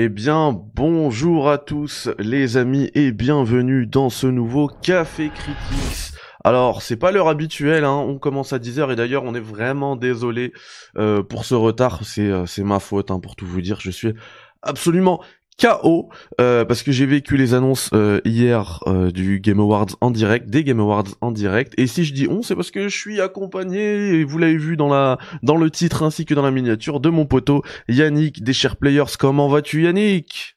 [0.00, 6.14] Eh bien, bonjour à tous les amis et bienvenue dans ce nouveau Café Critics.
[6.44, 7.96] Alors, c'est pas l'heure habituelle, hein.
[7.96, 10.52] on commence à 10h et d'ailleurs on est vraiment désolé
[10.96, 14.14] euh, pour ce retard, c'est euh, ma faute hein, pour tout vous dire, je suis
[14.62, 15.20] absolument
[15.60, 16.08] KO
[16.40, 20.48] euh, parce que j'ai vécu les annonces euh, hier euh, du Game Awards en direct,
[20.48, 21.74] des Game Awards en direct.
[21.76, 24.76] Et si je dis on, c'est parce que je suis accompagné, et vous l'avez vu
[24.76, 28.52] dans la dans le titre ainsi que dans la miniature de mon poteau Yannick des
[28.52, 29.16] Chers Players.
[29.18, 30.56] Comment vas-tu Yannick?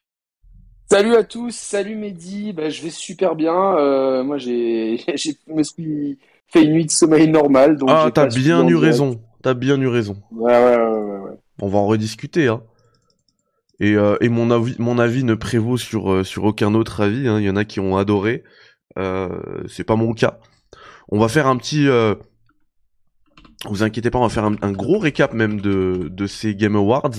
[0.88, 4.22] Salut à tous, salut Mehdi, bah, je vais super bien.
[4.22, 7.76] moi j'ai j'ai me suis fait une nuit de sommeil normale.
[7.76, 10.16] Donc ah t'as bien eu raison, t'as bien eu raison.
[10.30, 11.18] Ouais ouais ouais ouais.
[11.18, 11.38] ouais.
[11.60, 12.62] On va en rediscuter hein.
[13.80, 17.28] Et, euh, et mon avis, mon avis ne prévaut sur euh, sur aucun autre avis.
[17.28, 17.40] Hein.
[17.40, 18.44] Il y en a qui ont adoré.
[18.98, 20.38] Euh, c'est pas mon cas.
[21.08, 21.86] On va faire un petit
[23.68, 27.10] vous inquiétez pas, on va faire un, gros récap même de, de ces Game Awards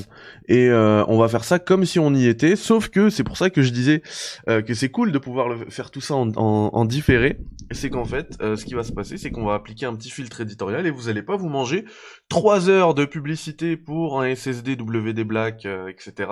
[0.48, 2.56] et euh, on va faire ça comme si on y était.
[2.56, 4.02] Sauf que c'est pour ça que je disais
[4.50, 7.40] euh, que c'est cool de pouvoir le, faire tout ça en, en, différé.
[7.72, 10.09] C'est qu'en fait, euh, ce qui va se passer, c'est qu'on va appliquer un petit
[10.09, 11.86] filtre éditorial et vous allez pas vous manger
[12.28, 16.30] trois heures de publicité pour un SSD WD Black, etc.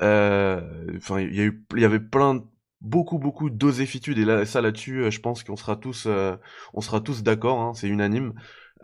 [0.00, 2.42] Enfin, il y a eu, il y avait plein de
[2.82, 6.08] beaucoup beaucoup d'osefitude et là ça là-dessus je pense qu'on sera tous
[6.72, 8.32] on sera tous d'accord hein, c'est unanime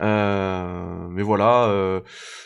[0.01, 2.01] euh, mais voilà, euh,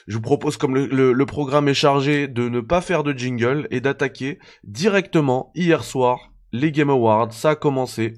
[0.07, 3.81] je vous propose, comme le, programme est chargé, de ne pas faire de jingle et
[3.81, 7.33] d'attaquer directement hier soir les Game Awards.
[7.33, 8.13] Ça a commencé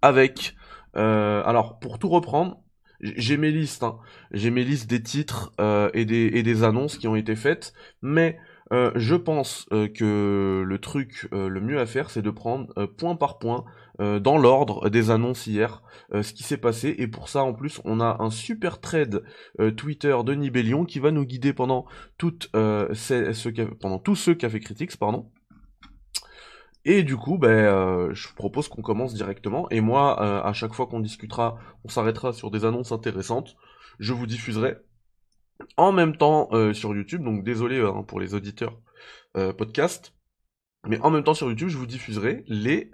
[0.00, 0.54] avec,
[0.96, 2.58] euh, alors pour tout reprendre,
[3.00, 3.98] j'ai mes listes, hein.
[4.30, 5.52] j'ai mes listes des titres
[5.92, 8.38] et des annonces qui ont été faites, mais
[8.70, 13.64] je pense que le truc le mieux à faire, c'est de prendre point par point
[14.00, 15.82] euh, dans l'ordre des annonces hier,
[16.14, 16.94] euh, ce qui s'est passé.
[16.98, 19.22] Et pour ça, en plus, on a un super trade
[19.60, 24.60] euh, Twitter de Nibellion qui va nous guider pendant, toute, ce, pendant tout ce Café
[24.60, 25.30] Critics, pardon.
[26.84, 29.68] Et du coup, ben, je propose qu'on commence directement.
[29.70, 33.56] Et moi, à chaque fois qu'on discutera, on s'arrêtera sur des annonces intéressantes.
[34.00, 34.78] Je vous diffuserai
[35.76, 37.22] en même temps sur YouTube.
[37.22, 38.80] Donc désolé pour les auditeurs
[39.56, 40.12] podcast.
[40.88, 42.90] Mais en même temps sur YouTube, je vous diffuserai les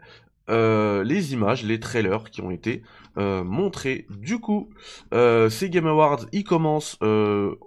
[0.48, 2.82] euh, les images, les trailers qui ont été
[3.18, 4.06] euh, montrés.
[4.10, 4.70] Du coup,
[5.12, 6.98] euh, ces Game Awards, ils commencent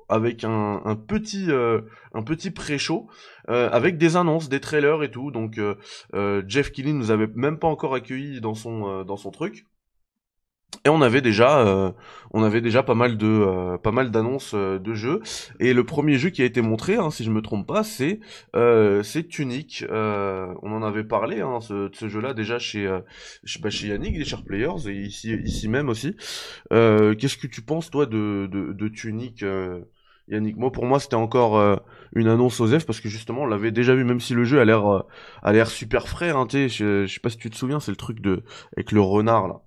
[0.09, 1.49] avec un, un petit,
[2.13, 3.07] un petit pré-show
[3.47, 5.31] avec des annonces, des trailers et tout.
[5.31, 5.59] Donc,
[6.47, 9.65] Jeff Keighley nous avait même pas encore accueillis dans son, dans son truc.
[10.83, 11.91] Et on avait déjà, euh,
[12.31, 15.21] on avait déjà pas mal de, euh, pas mal d'annonces euh, de jeux.
[15.59, 18.19] Et le premier jeu qui a été montré, hein, si je me trompe pas, c'est,
[19.03, 19.85] c'est Tunic.
[19.89, 22.87] on en avait parlé, hein, ce, de ce jeu-là déjà chez,
[23.61, 26.15] bah, chez Yannick des Chers Players et ici, ici même aussi.
[26.71, 29.45] Qu'est-ce que tu penses toi de, de, de Tunic
[30.27, 31.79] Yannick, moi pour moi c'était encore
[32.15, 34.59] une annonce aux F parce que justement on l'avait déjà vu même si le jeu
[34.61, 35.03] a l'air
[35.41, 38.21] a l'air super frais hein, je sais pas si tu te souviens c'est le truc
[38.21, 38.43] de
[38.77, 39.61] avec le renard là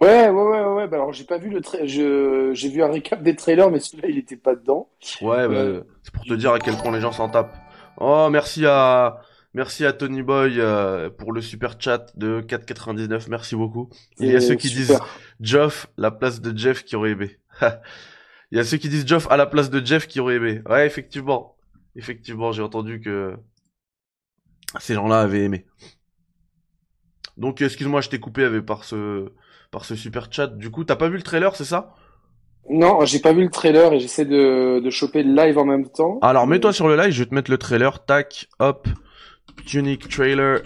[0.00, 0.88] Ouais, ouais, ouais, ouais.
[0.88, 1.78] Bah alors, j'ai pas vu le tra...
[1.84, 2.50] je...
[2.54, 4.88] j'ai vu un récap des trailers, mais celui-là, il était pas dedans.
[5.20, 7.54] Ouais, bah, euh, c'est pour te dire à quel point les gens s'en tapent.
[7.98, 9.20] Oh, merci à,
[9.52, 13.26] merci à Tony Boy euh, pour le super chat de 4,99.
[13.28, 13.90] Merci beaucoup.
[14.18, 14.98] il y a ceux qui disent
[15.40, 17.36] Geoff, la place de Jeff qui aurait aimé.
[18.50, 20.62] il y a ceux qui disent Geoff à la place de Jeff qui aurait aimé.
[20.66, 21.56] Ouais, effectivement.
[21.94, 23.34] Effectivement, j'ai entendu que
[24.78, 25.66] ces gens-là avaient aimé.
[27.40, 29.32] Donc, excuse-moi, je t'ai coupé avec par ce,
[29.70, 30.46] par ce super chat.
[30.46, 31.94] Du coup, t'as pas vu le trailer, c'est ça?
[32.68, 35.90] Non, j'ai pas vu le trailer et j'essaie de, de choper le live en même
[35.90, 36.18] temps.
[36.20, 38.04] Alors, mets-toi sur le live, je vais te mettre le trailer.
[38.04, 38.86] Tac, hop,
[39.72, 40.60] unique trailer.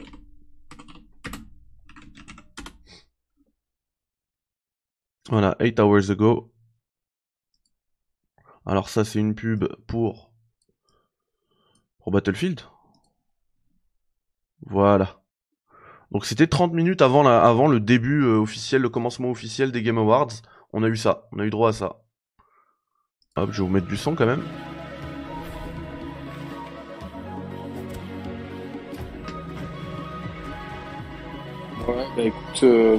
[5.30, 6.52] Voilà, 8 hours ago.
[8.66, 10.32] Alors ça, c'est une pub pour...
[11.98, 12.60] Pour Battlefield?
[14.66, 15.23] Voilà.
[16.14, 19.82] Donc c'était 30 minutes avant, la, avant le début euh, officiel, le commencement officiel des
[19.82, 20.30] Game Awards.
[20.72, 21.96] On a eu ça, on a eu droit à ça.
[23.34, 24.44] Hop, je vais vous mettre du son quand même.
[31.88, 32.98] Ouais, bah écoute, euh,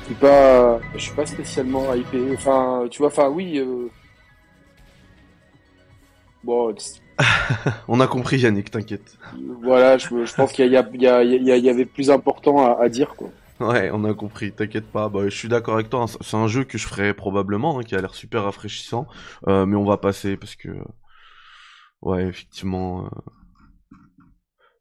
[0.00, 2.32] je suis pas, je suis pas spécialement hypé.
[2.32, 3.58] Enfin, tu vois, enfin oui.
[3.58, 3.90] Euh...
[6.44, 6.74] Bon,
[7.88, 9.18] On a compris Yannick, t'inquiète.
[9.62, 13.30] Voilà, je, pense qu'il y, y, avait plus important à, dire quoi.
[13.60, 15.08] Ouais, on a compris, t'inquiète pas.
[15.08, 16.02] Bah, je suis d'accord avec toi.
[16.02, 16.16] Hein.
[16.20, 19.06] C'est un jeu que je ferai probablement, hein, qui a l'air super rafraîchissant,
[19.46, 20.70] euh, mais on va passer parce que,
[22.00, 23.96] ouais, effectivement, euh,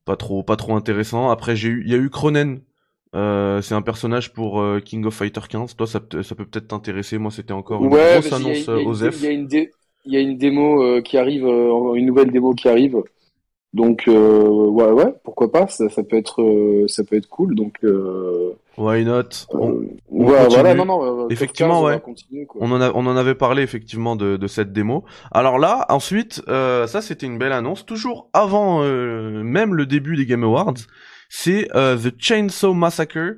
[0.06, 1.30] pas trop, pas trop intéressant.
[1.30, 2.62] Après, j'ai eu, il y a eu Cronen.
[3.14, 5.76] Euh, c'est un personnage pour King of Fighter 15.
[5.76, 7.18] Toi, ça, ça peut peut-être t'intéresser.
[7.18, 9.16] Moi, c'était encore une grosse annonce aux F.
[9.18, 9.48] il y a une
[10.06, 13.02] démo qui arrive, une nouvelle démo qui arrive.
[13.74, 17.78] Donc ouais ouais pourquoi pas ça, ça peut être ça peut être cool donc
[18.78, 22.02] Why not on, voilà, non, non, effectivement, ouais.
[22.60, 25.04] On en, a, on en avait parlé effectivement de, de cette démo.
[25.32, 30.16] Alors là, ensuite, euh, ça c'était une belle annonce, toujours avant euh, même le début
[30.16, 30.76] des Game Awards.
[31.30, 33.36] C'est euh, The Chainsaw Massacre,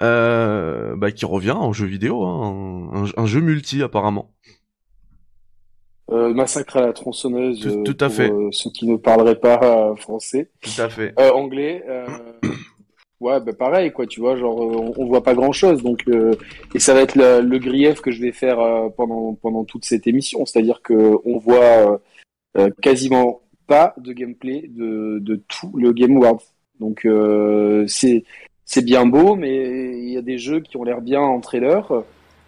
[0.00, 4.32] euh, bah, qui revient en jeu vidéo, hein, un, jeu multi apparemment.
[6.18, 7.60] Euh, massacre à la tronçonneuse.
[7.60, 8.32] Tout, tout à pour, fait.
[8.50, 10.50] ceux qui ne parleraient pas français.
[10.60, 11.12] Tout à fait.
[11.32, 11.84] anglais.
[13.20, 16.36] Ouais, bah pareil, quoi, tu vois, genre, euh, on, voit pas grand chose, donc, euh,
[16.72, 20.06] et ça va être le, grief que je vais faire euh, pendant, pendant toute cette
[20.06, 22.00] émission, c'est-à-dire que on voit
[22.82, 26.42] quasiment pas de gameplay de, de tout le Game Awards.
[26.80, 27.06] Donc,
[27.86, 28.24] c'est,
[28.64, 32.04] c'est bien beau, mais il y a des jeux qui ont l'air bien en trailer.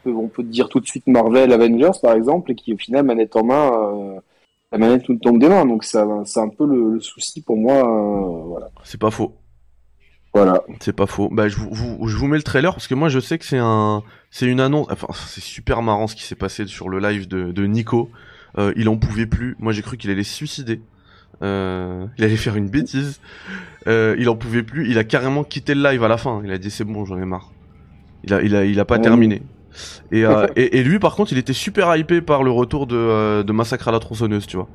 [0.06, 3.37] On peut dire tout de suite Marvel Avengers, par exemple, et qui, au final, manette
[3.37, 4.20] en main,
[4.73, 5.67] la manette tout tombe des mains.
[5.67, 7.82] Donc, ça, c'est un peu le, le souci pour moi,
[8.47, 8.69] voilà.
[8.85, 9.35] C'est pas faux.
[10.32, 10.62] Voilà.
[10.79, 11.29] C'est pas faux.
[11.29, 13.58] Bah, je vous, je vous mets le trailer parce que moi, je sais que c'est
[13.58, 14.87] un, c'est une annonce.
[14.91, 18.11] Enfin, c'est super marrant ce qui s'est passé sur le live de, de Nico.
[18.56, 19.56] Euh, il en pouvait plus.
[19.58, 20.81] Moi, j'ai cru qu'il allait se suicider.
[21.43, 23.20] Euh, il allait faire une bêtise.
[23.88, 24.88] Euh, il en pouvait plus.
[24.88, 26.43] Il a carrément quitté le live à la fin.
[26.44, 27.50] Il a dit c'est bon, j'en ai marre.
[28.23, 29.43] Il a, il a, il a pas terminé.
[30.12, 32.96] Et, euh, et, et, lui, par contre, il était super hypé par le retour de,
[32.96, 34.69] euh, de Massacre à la tronçonneuse, tu vois.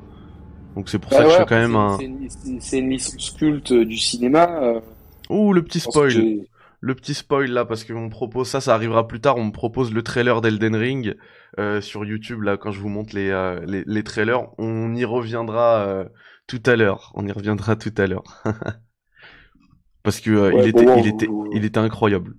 [0.74, 1.98] Donc c'est pour ça que je suis quand même un.
[2.60, 4.82] C'est une, licence culte du cinéma.
[5.30, 6.46] Ouh, le petit spoil.
[6.80, 9.36] Le petit spoil là, parce qu'on propose ça, ça arrivera plus tard.
[9.38, 11.16] On me propose le trailer d'Elden Ring
[11.58, 14.48] euh, sur YouTube là, quand je vous montre les, euh, les, les, trailers.
[14.58, 16.04] On y reviendra euh,
[16.46, 17.12] tout à l'heure.
[17.14, 18.24] On y reviendra tout à l'heure.
[20.02, 22.34] parce que euh, il, était, il, était, il était incroyable.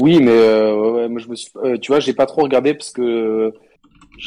[0.00, 1.50] Oui, mais ouais, moi je me suis,
[1.80, 3.52] tu vois, j'ai pas trop regardé parce que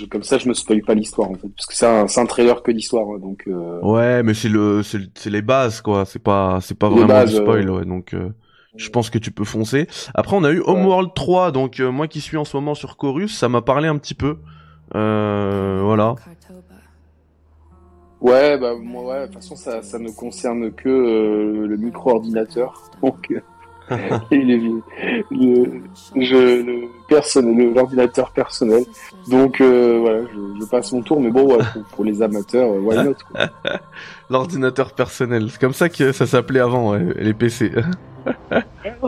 [0.10, 2.64] comme ça, je me spoil pas l'histoire en fait, parce que c'est un, un, trailer
[2.64, 3.44] que d'histoire, hein, donc.
[3.48, 3.80] Euh...
[3.82, 6.06] Ouais, mais c'est le, c'est les bases quoi.
[6.06, 7.86] C'est pas, c'est pas vraiment du spoil, euh, ouais.
[7.86, 8.30] Donc, euh,
[8.76, 9.88] je pense que tu peux foncer.
[10.14, 12.98] Après, on a eu Homeworld 3, donc euh, moi qui suis en ce moment sur
[12.98, 14.38] Chorus, ça m'a parlé un petit peu.
[14.94, 16.16] voilà.
[18.22, 19.22] Ouais, bah moi, ouais.
[19.22, 20.90] De toute façon, ça, ça ne concerne que
[21.68, 23.34] le micro-ordinateur, donc
[24.32, 25.82] le,
[26.16, 28.84] le, personnel, l'ordinateur personnel.
[29.30, 30.22] Donc euh, voilà,
[30.60, 31.58] je, passe mon tour, mais bon,
[31.92, 33.16] pour, les amateurs, euh, why not
[34.30, 37.72] L'ordinateur personnel, c'est comme ça que ça s'appelait avant, les PC.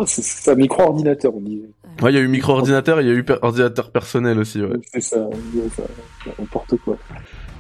[0.05, 1.61] c'est un micro-ordinateur, on dit.
[2.01, 4.77] Ouais, il y a eu micro-ordinateur, il y a eu ordinateur personnel aussi, ouais.
[4.91, 5.29] C'est ça,
[5.75, 5.83] ça
[6.39, 6.97] n'importe quoi.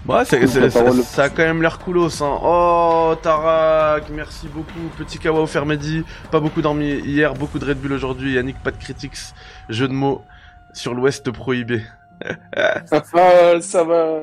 [0.07, 2.37] Ouais, c'est, ça a quand même l'air coolos, hein.
[2.43, 4.89] Oh, Tarak, merci beaucoup.
[4.97, 8.33] Petit Kawa Fermedi, pas beaucoup dormi hier, beaucoup de Red Bull aujourd'hui.
[8.33, 9.17] Yannick, pas de critiques.
[9.69, 10.21] Jeu de mots
[10.73, 11.83] sur l'Ouest prohibé.
[12.55, 12.81] ah,
[13.61, 14.19] ça va.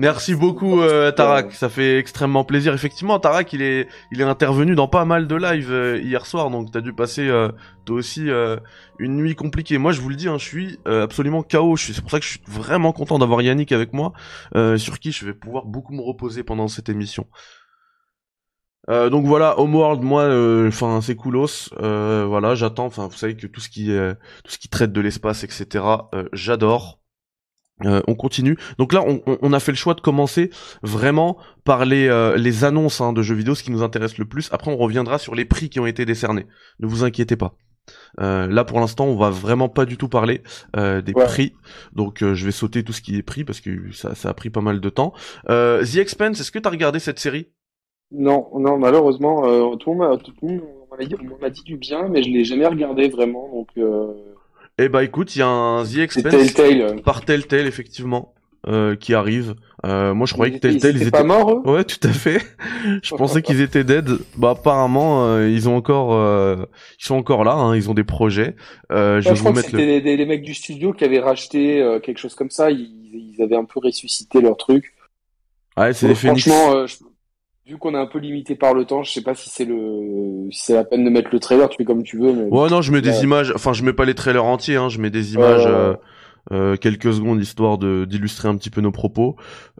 [0.00, 2.72] Merci beaucoup euh, Tarak, ça fait extrêmement plaisir.
[2.72, 6.48] Effectivement, Tarak, il est, il est intervenu dans pas mal de lives euh, hier soir,
[6.48, 7.50] donc t'as dû passer euh,
[7.84, 8.56] toi aussi euh,
[8.98, 9.76] une nuit compliquée.
[9.76, 11.76] Moi, je vous le dis, hein, je suis absolument KO.
[11.76, 14.14] C'est pour ça que je suis vraiment content d'avoir Yannick avec moi,
[14.78, 17.26] sur qui je vais pouvoir beaucoup me reposer pendant cette émission.
[18.88, 20.24] donc voilà, Homeworld, moi,
[20.66, 21.68] enfin c'est coolos.
[21.78, 22.86] voilà, j'attends.
[22.86, 23.88] Enfin, vous savez que tout ce qui,
[24.44, 25.84] tout ce qui traite de l'espace, etc.
[26.32, 26.99] j'adore.
[27.84, 28.56] Euh, on continue.
[28.78, 30.50] Donc là, on, a fait le choix de commencer
[30.82, 34.24] vraiment par les, euh, les annonces hein, de jeux vidéo, ce qui nous intéresse le
[34.24, 34.48] plus.
[34.52, 36.46] Après, on reviendra sur les prix qui ont été décernés.
[36.80, 37.54] Ne vous inquiétez pas.
[38.20, 40.42] Euh, là, pour l'instant, on va vraiment pas du tout parler
[40.76, 41.54] des prix.
[41.92, 44.50] Donc, je vais sauter tout ce qui est prix parce que ça, ça a pris
[44.50, 45.12] pas mal de temps.
[45.46, 47.48] The Expense, est-ce que tu as regardé cette série?
[48.12, 50.10] Non, non, malheureusement, tout le monde
[51.40, 53.48] m'a dit, du bien, mais je l'ai jamais regardé vraiment.
[53.48, 53.68] Donc
[54.80, 57.02] eh bah écoute, il y a un The Expense Telltale.
[57.02, 58.34] par Telltale effectivement
[58.66, 59.54] euh, qui arrive.
[59.86, 61.50] Euh, moi je croyais que Telltale ils, étaient pas morts.
[61.50, 61.70] Eux?
[61.70, 62.42] Ouais, tout à fait.
[63.02, 64.10] je pensais qu'ils étaient dead.
[64.36, 66.66] Bah apparemment euh, ils ont encore euh,
[67.00, 68.56] ils sont encore là, hein, ils ont des projets.
[68.92, 70.00] Euh, je, vais vous mettre le...
[70.00, 73.64] des, mecs du studio qui avaient racheté quelque chose comme ça, ils, ils, avaient un
[73.64, 74.94] peu ressuscité leur truc.
[75.76, 76.42] Ouais, c'est des Phoenix.
[76.42, 76.86] Franchement,
[77.70, 80.48] vu qu'on est un peu limité par le temps, je sais pas si c'est le
[80.50, 82.32] si c'est la peine de mettre le trailer, tu fais comme tu veux.
[82.32, 82.44] Mais...
[82.50, 83.52] Ouais, non, je mets des images.
[83.54, 85.66] Enfin, je mets pas les trailers entiers, hein, je mets des images.
[85.66, 85.94] Euh,
[86.52, 89.36] euh, quelques secondes histoire de d'illustrer un petit peu nos propos.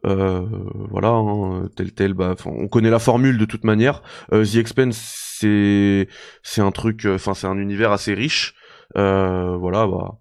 [0.07, 0.47] Euh,
[0.91, 2.15] voilà, hein, tel tel.
[2.15, 4.03] Bah, on connaît la formule de toute manière.
[4.33, 4.99] Euh, The Expense,
[5.39, 6.07] c'est
[6.43, 7.07] c'est un truc.
[7.07, 8.55] Euh, enfin, c'est un univers assez riche.
[8.97, 10.19] Euh, voilà, bah,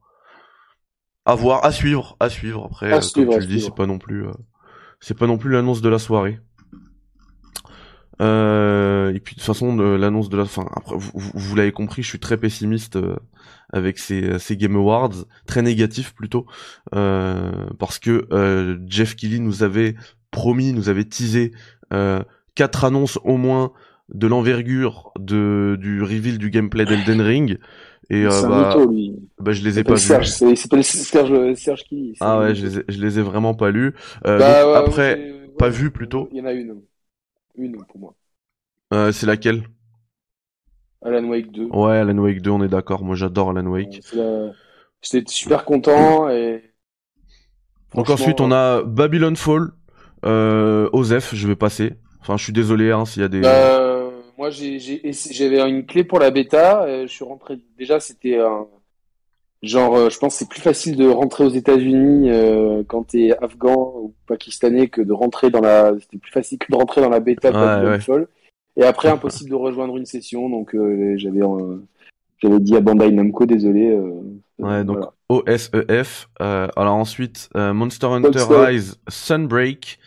[1.25, 2.65] à voir, à suivre, à suivre.
[2.65, 4.25] Après, comme tu le dis, c'est pas non plus,
[4.99, 6.39] c'est pas non plus l'annonce de la soirée.
[8.21, 10.65] Euh, et puis de toute façon, l'annonce de la fin.
[10.75, 13.15] Après, vous, vous, l'avez compris, je suis très pessimiste euh,
[13.71, 16.45] avec ces, ces Game Awards, très négatif plutôt,
[16.93, 19.95] euh, parce que euh, Jeff Kelly nous avait
[20.31, 21.51] promis, nous avait teasé
[22.55, 23.71] quatre annonces au moins
[24.13, 27.59] de l'envergure de du reveal du gameplay d'Elden Ring.
[28.09, 29.15] Et euh, bah, lui.
[29.39, 30.55] bah, je les ai pas Serge, vus.
[30.55, 32.15] C'est pas Serge, Serge qui.
[32.19, 33.93] Ah ouais, je les, ai, je les ai vraiment pas lus.
[34.25, 36.27] Euh, bah, ouais, après, pas vus plutôt.
[36.31, 36.81] Il y en a une,
[37.59, 38.15] une pour moi.
[38.93, 39.63] Euh, c'est laquelle?
[41.03, 41.65] Alan Wake 2.
[41.65, 43.03] Ouais, Alan Wake 2, on est d'accord.
[43.03, 44.01] Moi, j'adore Alan Wake.
[45.01, 46.63] J'étais super content et.
[47.95, 49.71] Donc ensuite, on a Babylon Fall,
[50.25, 51.93] euh, Osef, je vais passer.
[52.21, 53.41] Enfin, je suis désolé hein, s'il y a des.
[53.43, 56.83] Euh, moi, j'avais une clé pour la bêta.
[56.83, 57.59] Euh, je suis rentré.
[57.77, 58.67] Déjà, c'était un
[59.63, 59.95] genre.
[59.95, 64.13] Euh, je pense c'est plus facile de rentrer aux États-Unis euh, quand t'es afghan ou
[64.27, 65.93] pakistanais que de rentrer dans la.
[65.99, 68.27] C'était plus facile que de rentrer dans la bêta de
[68.77, 70.49] Et après, impossible de rejoindre une session.
[70.49, 70.75] Donc,
[71.15, 71.41] j'avais
[72.41, 73.97] j'avais dit à Bandai Namco, désolé.
[74.59, 74.99] ouais, donc
[75.29, 76.29] OSEF.
[76.39, 79.99] alors ensuite, Monster Hunter Rise Sunbreak.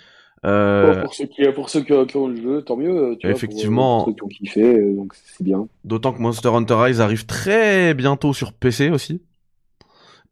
[0.45, 1.03] Euh...
[1.03, 3.17] Pour, ceux qui, pour ceux qui, ont le jeu, tant mieux.
[3.21, 3.99] Tu effectivement.
[3.99, 5.69] Vois, pour, ceux qui ont kiffé, euh, donc c'est bien.
[5.85, 9.23] D'autant que Monster Hunter Rise arrive très bientôt sur PC aussi.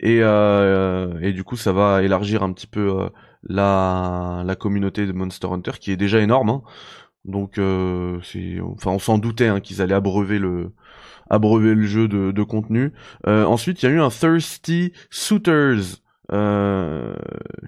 [0.01, 3.09] Et, euh, et du coup, ça va élargir un petit peu euh,
[3.47, 6.51] la, la communauté de Monster Hunter, qui est déjà énorme.
[6.51, 6.63] Hein.
[7.25, 10.73] Donc, euh, c'est, enfin, on s'en doutait hein, qu'ils allaient abreuver le,
[11.29, 12.93] abreuver le jeu de, de contenu.
[13.27, 16.01] Euh, ensuite, il y a eu un Thirsty Suitors.
[16.33, 17.15] Euh,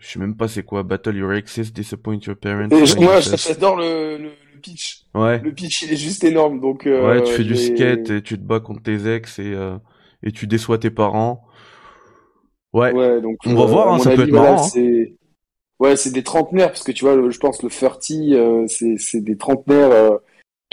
[0.01, 0.83] je sais même pas c'est quoi.
[0.83, 2.69] Battle your exes, disappoint your parents.
[3.01, 5.05] moi, j'adore le, le, pitch.
[5.15, 5.41] Ouais.
[5.41, 6.61] Le pitch, il est juste énorme.
[6.61, 6.87] Donc.
[6.87, 9.77] Euh, ouais, tu fais du skate et tu te bats contre tes ex et euh,
[10.23, 11.45] et tu déçois tes parents.
[12.73, 12.93] Ouais.
[12.93, 13.37] Ouais, donc.
[13.47, 14.65] On va voir, hein, ça peut être marrant.
[14.65, 15.05] Hein.
[15.79, 18.03] Ouais, c'est des trentenaires parce que tu vois, je pense le 30,
[18.33, 19.91] euh, c'est c'est des trentenaires.
[19.91, 20.17] Euh,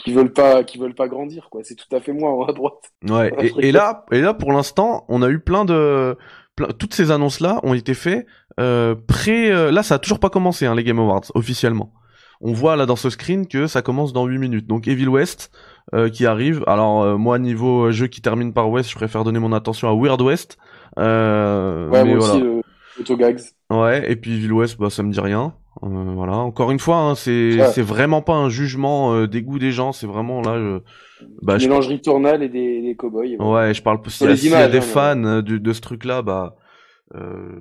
[0.03, 2.53] qui veulent pas qui veulent pas grandir quoi c'est tout à fait moi hein, à
[2.53, 6.17] droite ouais et, et, là et là pour l'instant on a eu plein de
[6.77, 8.25] toutes ces annonces là ont été faites
[8.59, 11.93] euh, pré euh, là ça a toujours pas commencé hein, les Game Awards officiellement
[12.41, 15.51] on voit là dans ce screen que ça commence dans 8 minutes donc Evil West
[15.93, 19.39] euh, qui arrive alors euh, moi niveau jeu qui termine par West je préfère donner
[19.39, 20.57] mon attention à Weird West
[20.99, 22.45] euh, ouais mais moi voilà.
[22.99, 26.79] aussi Gags ouais et puis Evil West bah ça me dit rien voilà encore une
[26.79, 30.57] fois hein, c'est c'est vraiment pas un jugement des goûts des gens c'est vraiment là
[30.57, 30.81] je
[31.41, 31.69] bah, je...
[31.69, 33.37] Returnal et des, des cowboys.
[33.39, 36.55] Ouais, je parle s'il y, a, des hein, fans euh, de, de ce truc-là, bah
[37.15, 37.59] euh,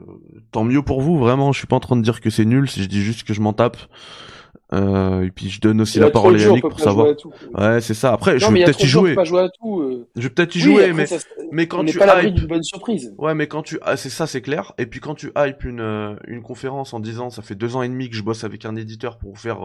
[0.52, 1.18] tant mieux pour vous.
[1.18, 2.68] Vraiment, je suis pas en train de dire que c'est nul.
[2.68, 3.78] Si je dis juste que je m'en tape.
[4.75, 7.09] Euh, et puis je donne aussi la parole à Yannick pour savoir.
[7.55, 8.12] ouais, c'est ça.
[8.12, 9.17] Après, je vais peut-être y jouer.
[9.19, 10.05] Euh.
[10.14, 11.07] Je vais peut-être y jouer, mais
[11.52, 12.47] mais quand tu pas hype...
[12.47, 13.14] bonne surprise.
[13.17, 14.75] Ouais, mais quand tu ah, c'est ça, c'est clair.
[14.78, 17.83] Et puis quand tu hype une euh, une conférence en disant ça fait deux ans
[17.83, 19.59] et demi que je bosse avec un éditeur pour faire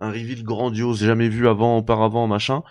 [0.00, 2.62] un reveal grandiose jamais vu avant auparavant machin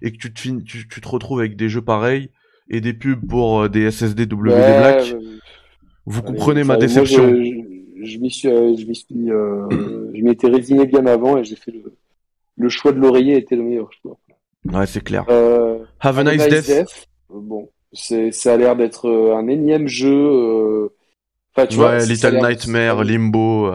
[0.00, 2.30] et que tu te, tu, tu, te retrouves avec des jeux pareils
[2.68, 5.14] et des pubs pour euh, des SSD WD Black,
[6.06, 7.26] vous comprenez ma déception.
[7.26, 7.71] Moi, je,
[8.02, 9.68] je m'y suis, euh, je m'y suis, euh,
[10.14, 11.94] je m'étais résigné bien avant et j'ai fait le,
[12.56, 14.18] le choix de l'oreiller était le meilleur choix.
[14.72, 15.24] Ouais, c'est clair.
[15.28, 17.08] Euh, Have a nice, death.
[17.30, 20.90] Bon, c'est, ça a l'air d'être un énième jeu.
[21.54, 23.70] Enfin, tu ouais, vois, Little Nightmare, Limbo.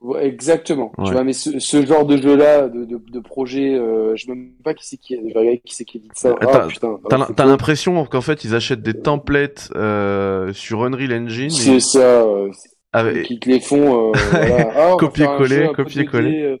[0.00, 0.90] Ouais, exactement.
[1.04, 4.34] Tu vois, mais ce, ce genre de jeu-là, de, de, de projet, euh, je ne
[4.34, 5.16] sais même pas qui c'est qui,
[5.64, 6.34] qui c'est qui dit ça.
[6.40, 6.98] Ah, putain.
[7.08, 11.50] T'as l'impression qu'en fait ils achètent des templates euh, sur Unreal Engine.
[11.50, 12.26] C'est ça.
[12.94, 13.24] Euh, avec...
[13.24, 14.10] Qui les font.
[14.10, 14.72] Euh, voilà.
[14.76, 16.42] ah, copier-coller, copier-coller.
[16.42, 16.56] Euh,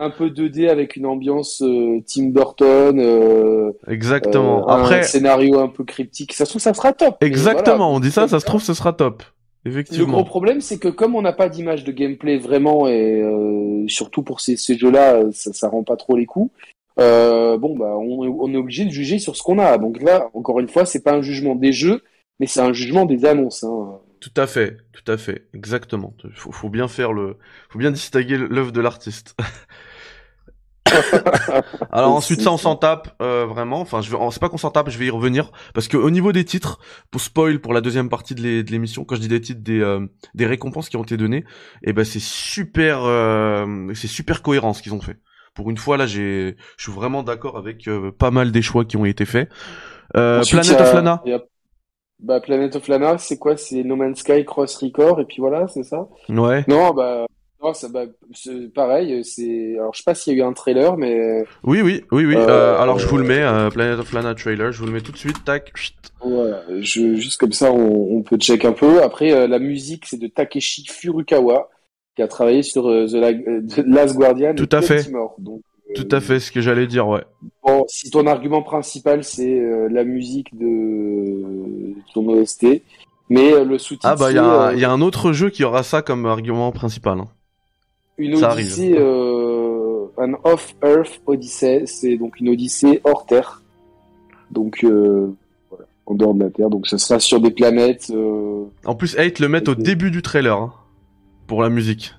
[0.00, 3.72] un peu 2D avec une ambiance euh, Tim Burton.
[3.88, 4.66] Exactement.
[4.68, 6.32] Après, un scénario un peu cryptique.
[6.34, 7.22] Ça se trouve, ça sera top.
[7.22, 7.92] Exactement.
[7.92, 9.22] On dit ça, ça se trouve, ce sera top.
[9.64, 13.84] Le gros problème, c'est que comme on n'a pas d'image de gameplay vraiment, et euh,
[13.88, 16.50] surtout pour ces, ces jeux-là, ça, ça rend pas trop les coups.
[16.98, 19.78] Euh, bon, bah, on, on, est obligé de juger sur ce qu'on a.
[19.78, 22.02] Donc là, encore une fois, c'est pas un jugement des jeux,
[22.40, 23.62] mais c'est un jugement des annonces.
[23.62, 24.00] Hein.
[24.20, 26.14] Tout à fait, tout à fait, exactement.
[26.34, 27.36] Faut, faut bien faire le,
[27.70, 29.36] faut bien distinguer l'œuvre de l'artiste.
[31.92, 33.80] Alors ensuite ça on s'en tape euh, vraiment.
[33.80, 36.10] Enfin je vais, c'est pas qu'on s'en tape, je vais y revenir parce que au
[36.10, 36.78] niveau des titres,
[37.10, 40.06] pour spoil pour la deuxième partie de l'émission, quand je dis des titres, des euh,
[40.34, 41.44] des récompenses qui ont été données,
[41.82, 45.18] et eh ben c'est super, euh, c'est super cohérent ce qu'ils ont fait.
[45.54, 48.96] Pour une fois là, j'ai, je suis vraiment d'accord avec pas mal des choix qui
[48.96, 49.50] ont été faits.
[50.12, 51.22] Planet of Lana.
[52.20, 53.56] Bah Planet of Lana, c'est quoi?
[53.56, 56.08] C'est No Man's Sky Cross Record et puis voilà, c'est ça?
[56.28, 56.64] Ouais.
[56.66, 57.26] Non bah
[57.62, 59.24] non, ça, bah, c'est pareil.
[59.24, 62.24] C'est alors je sais pas s'il y a eu un trailer, mais oui, oui, oui,
[62.26, 62.36] oui.
[62.36, 64.70] Euh, euh, alors je vous le mets, euh, Planet of Lana trailer.
[64.70, 65.44] Je vous le mets tout de suite.
[65.44, 65.72] Tac.
[66.20, 66.62] Voilà.
[66.80, 69.02] Je, juste comme ça, on, on peut check un peu.
[69.02, 71.68] Après, euh, la musique, c'est de Takeshi Furukawa
[72.14, 74.54] qui a travaillé sur The, The, Last Guardian.
[74.54, 75.10] Tout à fait.
[75.38, 75.62] Donc
[75.94, 77.22] Tout à fait, ce que j'allais dire, ouais.
[77.64, 82.82] Bon, si ton argument principal c'est euh, la musique de ton OST,
[83.30, 84.06] mais euh, le sous-titre.
[84.08, 86.70] Ah bah il y, a- y a un autre jeu qui aura ça comme argument
[86.72, 87.20] principal.
[87.20, 87.28] hein.
[88.18, 93.62] une ça odyssée, euh, un off-Earth Odyssey, c'est donc une odyssée hors Terre.
[94.50, 95.30] Donc, euh,
[95.70, 96.70] voilà, en dehors de la Terre.
[96.70, 98.10] Donc, ça sera sur des planètes.
[98.10, 100.72] euh, En plus, Hate le met au début du trailer hein,
[101.46, 102.14] pour la musique,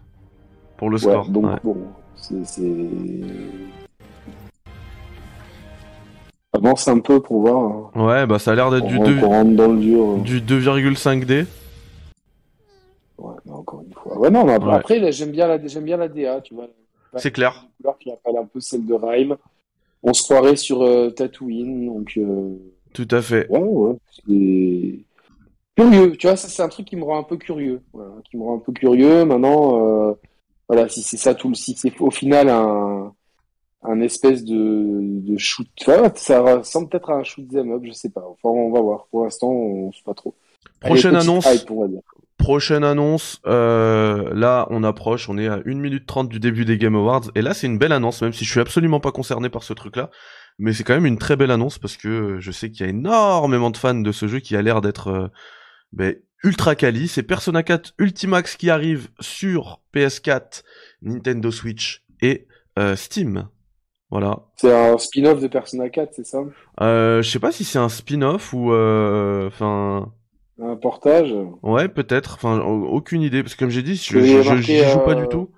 [0.77, 1.27] pour le ouais, score.
[1.29, 1.55] donc, ouais.
[1.63, 1.77] bon,
[2.21, 2.61] c'est.
[6.53, 7.91] Avance un peu pour voir.
[7.95, 8.05] hein.
[8.05, 10.17] Ouais, bah ça a l'air d'être du, euh.
[10.23, 11.45] du 2,5D.
[13.17, 14.17] Ouais, mais encore une fois.
[14.17, 15.11] Ouais, non, mais après, Ouais.
[15.11, 16.67] j'aime bien la, bien la DA, tu vois.
[17.17, 17.63] C'est clair.
[17.65, 19.35] Une couleur qui rappelle un peu celle de Rhyme.
[20.01, 22.13] On se croirait sur euh, Tatooine, donc.
[22.17, 22.55] euh,
[22.93, 23.47] Tout à fait.
[23.49, 23.95] Ouais, ouais,
[24.25, 24.99] c'est
[25.75, 26.15] curieux.
[26.17, 27.81] Tu vois, ça c'est un truc qui me rend un peu curieux.
[27.93, 29.25] Voilà, qui me rend un peu curieux.
[29.25, 30.13] Maintenant, euh,
[30.69, 33.11] voilà, si c'est ça tout le, si c'est au final un,
[33.83, 37.91] un espèce de, de shoot, ouais, ça ressemble peut-être à un shoot them up, je
[37.91, 38.21] sais pas.
[38.21, 39.07] Enfin, on va voir.
[39.09, 40.35] Pour l'instant, on sait pas trop.
[40.79, 41.45] Prochaine Allez, annonce.
[41.51, 42.01] hype, on va dire.
[42.37, 46.77] Prochaine annonce, euh, là on approche, on est à 1 minute 30 du début des
[46.77, 49.49] Game Awards, et là c'est une belle annonce, même si je suis absolument pas concerné
[49.49, 50.09] par ce truc-là,
[50.57, 52.91] mais c'est quand même une très belle annonce parce que je sais qu'il y a
[52.91, 55.27] énormément de fans de ce jeu qui a l'air d'être euh,
[55.91, 57.07] ben, ultra quali.
[57.07, 60.63] C'est Persona 4 Ultimax qui arrive sur PS4,
[61.01, 63.47] Nintendo Switch et euh, Steam.
[64.11, 64.47] Voilà.
[64.55, 66.39] C'est un spin-off de Persona 4, c'est ça?
[66.81, 70.11] Euh, je sais pas si c'est un spin-off ou euh, enfin
[70.59, 71.33] Un portage?
[71.63, 72.33] ouais peut-être.
[72.35, 75.11] Enfin au- aucune idée parce que comme j'ai dit, je, je, je- marqué, joue pas
[75.11, 75.51] euh, du tout.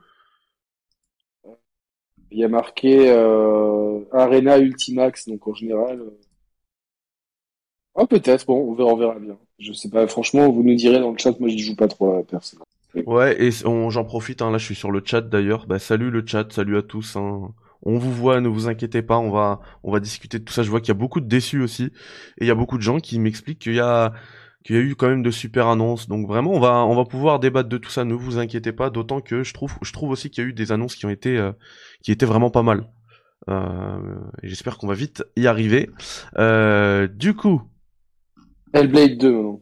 [2.31, 6.01] Il y a marqué euh, Arena Ultimax, donc en général.
[7.97, 9.37] Euh, Ah, peut-être, bon, on verra, on verra bien.
[9.59, 12.17] Je sais pas, franchement, vous nous direz dans le chat, moi j'y joue pas trop
[12.17, 12.63] à Persona.
[13.05, 15.65] Ouais, et j'en profite, hein, là je suis sur le chat d'ailleurs.
[15.67, 17.15] Bah, salut le chat, salut à tous.
[17.15, 17.53] hein.
[17.83, 20.61] On vous voit, ne vous inquiétez pas, on va, on va discuter de tout ça.
[20.63, 21.91] Je vois qu'il y a beaucoup de déçus aussi, et
[22.41, 24.13] il y a beaucoup de gens qui m'expliquent qu'il y a,
[24.63, 26.07] qu'il y a eu quand même de super annonces.
[26.07, 28.03] Donc vraiment, on va, on va pouvoir débattre de tout ça.
[28.05, 30.53] Ne vous inquiétez pas, d'autant que je trouve, je trouve aussi qu'il y a eu
[30.53, 31.53] des annonces qui ont été, euh,
[32.03, 32.85] qui étaient vraiment pas mal.
[33.49, 35.89] Euh, j'espère qu'on va vite y arriver.
[36.37, 37.63] Euh, du coup,
[38.73, 39.61] Hellblade 2, maintenant.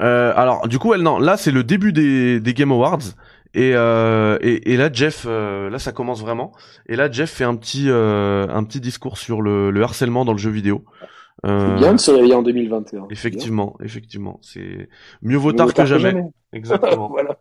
[0.00, 3.00] euh, alors, du coup, elle, non, là, c'est le début des, des Game Awards.
[3.54, 6.52] Et, euh, et, et là, Jeff, euh, là, ça commence vraiment.
[6.86, 10.32] Et là, Jeff fait un petit, euh, un petit discours sur le, le harcèlement dans
[10.32, 10.84] le jeu vidéo.
[11.58, 13.06] C'est Euh, bien de se réveiller en 2021.
[13.10, 14.38] Effectivement, effectivement.
[14.42, 14.88] C'est
[15.22, 16.16] mieux vaut tard que jamais.
[16.52, 17.08] Exactement.
[17.08, 17.38] voilà.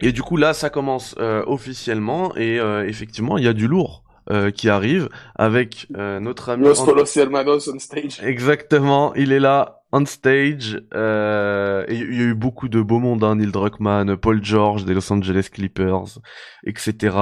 [0.00, 2.34] Et du coup, là, ça commence euh, officiellement.
[2.36, 6.64] Et euh, effectivement, il y a du lourd euh, qui arrive avec euh, notre ami.
[6.64, 8.20] Los Ant- Polos Hermanos on stage.
[8.22, 10.80] Exactement, il est là on stage.
[10.94, 14.84] Euh, et il y a eu beaucoup de beau monde, hein, Neil Druckmann, Paul George
[14.84, 16.20] des Los Angeles Clippers,
[16.64, 17.16] etc.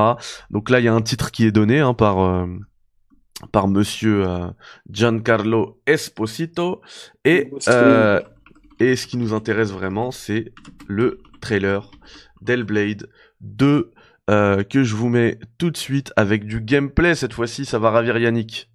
[0.51, 2.47] Donc là, il y a un titre qui est donné hein, par
[3.53, 4.25] par Monsieur
[4.90, 6.83] Giancarlo Esposito
[7.25, 7.51] et
[8.81, 10.53] et ce qui nous intéresse vraiment, c'est
[10.87, 11.90] le trailer
[12.42, 13.09] d'Hellblade
[13.40, 13.92] 2
[14.28, 17.64] euh, que je vous mets tout de suite avec du gameplay cette fois-ci.
[17.64, 18.70] Ça va ravir Yannick.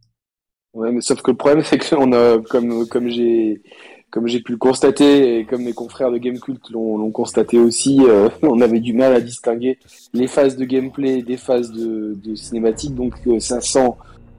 [0.74, 3.62] Ouais, mais sauf que le problème, c'est que on a, comme, comme j'ai,
[4.10, 8.30] comme j'ai pu le constater et comme mes confrères de Gamecult l'ont, constaté aussi, euh,
[8.42, 9.78] on avait du mal à distinguer
[10.14, 12.96] les phases de gameplay des phases de, de cinématique.
[12.96, 13.92] Donc, euh, ça sent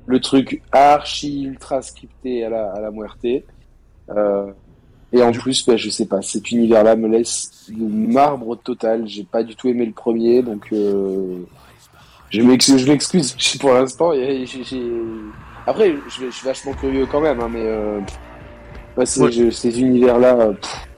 [0.07, 2.81] le truc archi ultra scripté à la, à
[5.15, 9.07] et en plus, bah, je sais pas, cet univers-là me laisse le marbre total.
[9.07, 11.39] J'ai pas du tout aimé le premier, donc euh,
[12.31, 12.79] je m'excuse.
[12.79, 14.11] Je m'excuse pour l'instant.
[15.67, 18.01] Après, je, suis vachement curieux quand même, hein, mais euh,
[18.97, 19.07] Ouais.
[19.07, 20.53] je- ces univers-là, euh,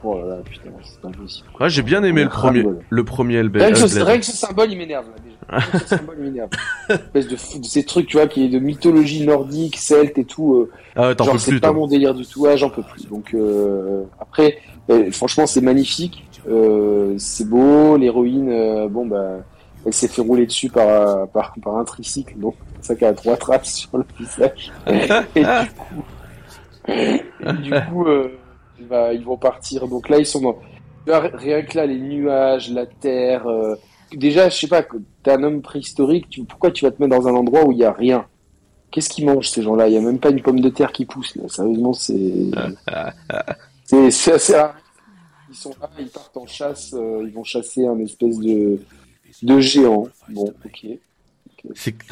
[0.06, 1.48] oh là là, putain, c'est pas possible.
[1.60, 2.84] Ouais, j'ai bien aimé le premier, Ras-le-bol.
[2.88, 3.62] le premier Hellblade.
[3.64, 3.72] Rien
[4.18, 5.36] que, ce, symbole, il m'énerve là déjà.
[5.48, 6.50] Rien que ce symbole, il m'énerve.
[6.90, 10.24] Espèce de, fou- de ces trucs, tu vois, qui est de mythologie nordique, celte et
[10.24, 10.54] tout.
[10.54, 12.42] euh, Ah, t'en c'est pas mon délire du tout.
[12.42, 13.06] Ouais, j'en peux plus.
[13.08, 14.58] Donc, euh, après,
[14.90, 16.24] euh, franchement, c'est magnifique.
[16.48, 17.96] Euh, c'est beau.
[17.96, 19.38] L'héroïne, euh, bon, bah,
[19.84, 22.38] elle s'est fait rouler dessus par, par, par un tricycle.
[22.38, 24.72] Donc, ça qu'elle a trois traces sur le visage.
[25.34, 26.04] Et du coup,
[26.88, 28.06] et du coup
[29.14, 29.88] ils vont partir.
[29.88, 30.56] Donc là, ils sont dans.
[31.06, 33.46] Rien que là, les nuages, la terre.
[33.46, 33.76] euh,
[34.12, 34.84] Déjà, je sais pas,
[35.22, 36.28] t'es un homme préhistorique.
[36.30, 36.44] Tu...
[36.44, 38.26] Pourquoi tu vas te mettre dans un endroit où il y a rien?
[38.90, 39.88] Qu'est-ce qu'ils mangent ces gens-là?
[39.88, 41.34] Il y a même pas une pomme de terre qui pousse.
[41.36, 41.44] Là.
[41.48, 42.22] Sérieusement, c'est
[44.10, 44.76] c'est assez rare.
[45.48, 48.80] Ils sont là, ils partent en chasse, euh, ils vont chasser un espèce de
[49.42, 50.08] de géant.
[50.28, 50.86] Bon, ok.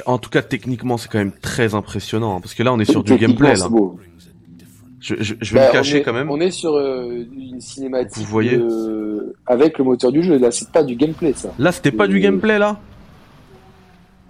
[0.06, 2.84] En tout cas techniquement c'est quand même très impressionnant hein, parce que là on est
[2.90, 3.68] sur du gameplay là.
[3.68, 3.98] beau.
[5.04, 6.30] Je, je, je vais Bah, me cacher est, quand même.
[6.30, 10.38] On est sur euh, une cinématique Vous voyez euh, avec le moteur du jeu.
[10.38, 11.52] Là, c'est pas du gameplay, ça.
[11.58, 12.80] Là c'était pas du gameplay là?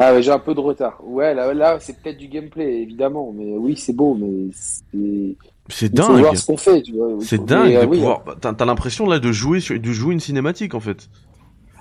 [0.00, 0.98] Ah, j'ai un peu de retard.
[1.04, 3.32] Ouais, là, là c'est peut-être du gameplay, évidemment.
[3.32, 5.36] Mais oui, c'est beau, mais c'est.
[5.68, 6.18] C'est dingue.
[6.18, 7.08] voir ce qu'on fait, tu vois.
[7.20, 8.24] C'est dingue euh, de oui, pouvoir.
[8.40, 11.08] T'as l'impression là de jouer sur, de jouer une cinématique en fait.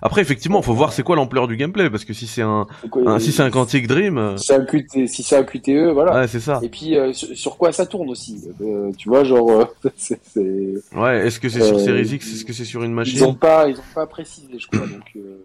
[0.06, 3.02] Après effectivement, faut voir c'est quoi l'ampleur du gameplay parce que si c'est un, quoi,
[3.04, 5.44] un- euh, si c'est un Quantic Dream, euh, si c'est un QT si c'est un
[5.44, 6.13] QTE, voilà.
[6.20, 6.60] ouais c'est ça.
[6.62, 8.42] Et puis euh, sur, sur quoi ça tourne aussi.
[8.62, 12.34] Euh, tu vois, genre, euh, c'est, c'est- Ouais, est-ce que c'est sur Euh, Series X,
[12.34, 14.86] est-ce que c'est sur une ils machine ont pas, ils ont pas précisé, je crois.
[14.88, 15.38] Donc euh,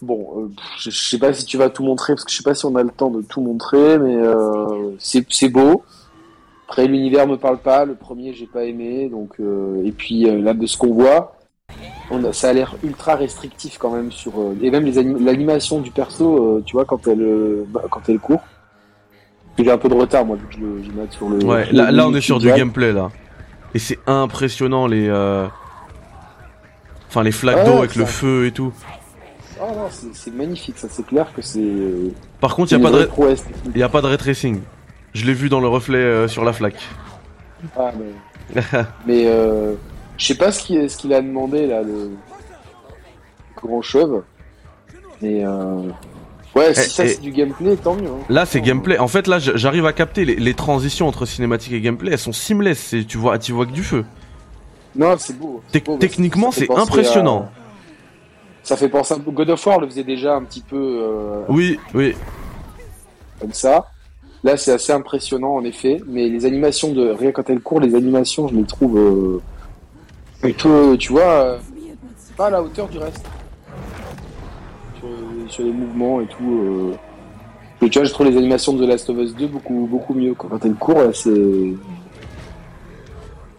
[0.00, 2.42] bon, euh, je, je sais pas si tu vas tout montrer parce que je sais
[2.42, 5.82] pas si on a le temps de tout montrer, mais euh, c'est, c'est beau.
[6.68, 10.40] Après l'univers me parle pas, le premier j'ai pas aimé, donc euh, et puis euh,
[10.40, 11.37] là de ce qu'on voit,
[12.10, 14.86] on a, ça a l'air ultra restrictif quand même sur euh, et même
[15.24, 18.42] l'animation du perso, euh, tu vois quand elle euh, bah, quand elle court.
[19.58, 21.44] J'ai un peu de retard moi vu que je je mate sur le.
[21.44, 23.10] Ouais, là, là on est sur du gameplay là.
[23.74, 25.08] Et c'est impressionnant les.
[25.08, 25.46] euh,
[27.08, 28.72] Enfin les flaques Ouais, d'eau avec ça- le feu et tout.
[29.60, 31.60] Ah non, c'est magnifique, ça c'est clair que c'est.
[32.40, 33.76] Par contre, il y a pas de technique.
[33.76, 34.60] y a pas de ray tracing.
[35.14, 36.80] Je l'ai vu dans le reflet sur la flaque.
[37.76, 38.62] Ah, mais
[39.06, 39.74] mais euh,
[40.18, 42.10] je sais pas ce qu'il ce qu'il a demandé là, le
[43.56, 44.22] grand chauve.
[45.22, 45.82] Mais euh,
[46.54, 48.06] ouais, si Et- ça et- c'est du gameplay, tant mieux.
[48.08, 48.24] hein.
[48.28, 48.98] Là, c'est gameplay.
[48.98, 52.12] En fait, là, j'arrive à capter les, les transitions entre cinématique et gameplay.
[52.12, 52.94] Elles sont seamless.
[53.08, 54.04] Tu vois, tu vois que du feu.
[54.94, 55.62] Non, c'est beau.
[55.98, 57.42] Techniquement, c'est impressionnant.
[57.42, 57.50] à-
[58.62, 59.30] Ça fait penser un peu.
[59.30, 62.14] God of War le faisait déjà un petit peu euh, Oui, oui.
[63.40, 63.86] comme ça.
[64.44, 67.94] Là, c'est assez impressionnant en effet, mais les animations de rien quand elle court, les
[67.96, 69.40] animations, je les trouve euh,
[70.42, 71.58] un peu, tu vois, euh,
[72.36, 73.24] pas à la hauteur du reste.
[74.98, 75.08] Sur,
[75.52, 76.60] sur les mouvements et tout.
[76.92, 76.94] Euh...
[77.80, 80.14] mais tu vois, je trouve les animations de The Last of Us 2 beaucoup beaucoup
[80.14, 80.34] mieux.
[80.34, 80.50] quoi.
[80.50, 81.30] Quand elle court, là, c'est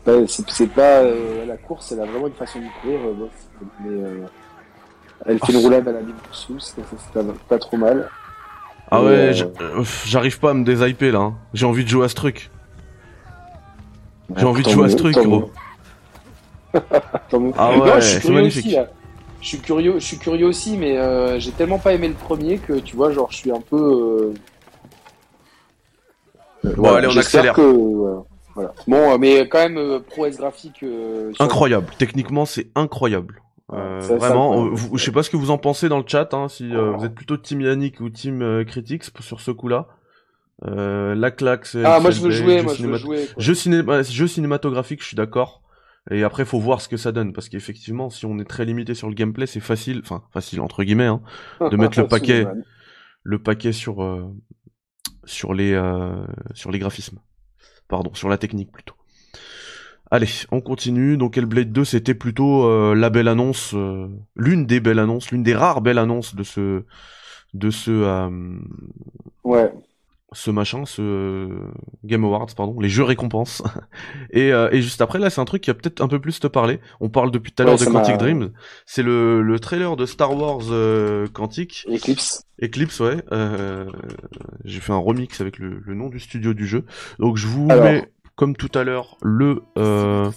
[0.08, 3.00] Ouais, c'est pas euh, la course, elle a vraiment une façon de courir.
[3.06, 3.30] euh, bof.
[3.86, 4.26] mais euh,
[5.26, 6.82] elle fait une roulade à la libre sous, c'est
[7.14, 8.10] pas, pas trop mal.
[8.90, 9.34] Ah Et, ouais,
[10.06, 11.20] j'arrive pas à me déshyper là.
[11.20, 11.34] hein.
[11.54, 12.50] J'ai envie de jouer à ce truc.
[14.36, 15.52] J'ai envie de jouer à ce truc, gros.
[17.58, 18.88] Ah Non, ouais, je suis curieux aussi, là.
[19.42, 22.58] Je suis curieux, je suis curieux aussi, mais euh, j'ai tellement pas aimé le premier
[22.58, 24.34] que tu vois, genre, je suis un peu.
[26.64, 27.54] euh, Bon, allez, on accélère.
[27.54, 28.20] Que.
[28.56, 28.74] Voilà.
[28.88, 30.84] Bon, euh, mais quand même, euh, prouesse graphique.
[30.84, 31.88] euh, sur- Incroyable.
[31.98, 33.42] Techniquement, c'est incroyable.
[33.72, 36.04] Euh, Ça, vraiment, euh, vous- je sais pas ce que vous en pensez dans le
[36.06, 39.52] chat, hein, si euh, vous êtes plutôt team Yannick ou team euh, Critics sur ce
[39.52, 39.86] coup-là.
[40.68, 43.30] Euh, la claque, c'est Ah, moi je veux jouer, moi je veux jouer.
[43.38, 45.62] Jeu, cinéma- jeu cinématographique, je suis d'accord.
[46.12, 48.96] Et après, faut voir ce que ça donne, parce qu'effectivement, si on est très limité
[48.96, 51.22] sur le gameplay, c'est facile, enfin facile entre guillemets, hein,
[51.60, 52.46] de mettre le paquet.
[53.24, 54.34] Le paquet sur euh,
[55.26, 57.20] sur les euh, sur les graphismes.
[57.88, 58.96] Pardon, sur la technique plutôt.
[60.12, 61.18] Allez, on continue.
[61.18, 65.44] Donc Hellblade 2, c'était plutôt euh, la belle annonce, euh, l'une des belles annonces, l'une
[65.44, 66.84] des rares belles annonces de ce
[67.54, 68.30] de ce euh,
[69.44, 69.72] Ouais.
[70.32, 71.50] Ce machin, ce
[72.04, 73.64] Game Awards, pardon, les jeux récompenses.
[74.32, 76.40] et, euh, et juste après, là, c'est un truc qui va peut-être un peu plus
[76.40, 76.80] te parler.
[77.00, 78.52] On parle depuis tout à l'heure de Quantic Dreams.
[78.86, 81.86] C'est le, le trailer de Star Wars euh, Quantic.
[81.90, 82.44] Eclipse.
[82.62, 83.24] Eclipse, ouais.
[83.32, 83.90] Euh,
[84.66, 86.86] J'ai fait un remix avec le, le nom du studio du jeu.
[87.18, 87.86] Donc je vous Alors.
[87.86, 90.30] mets, comme tout à l'heure, le, euh,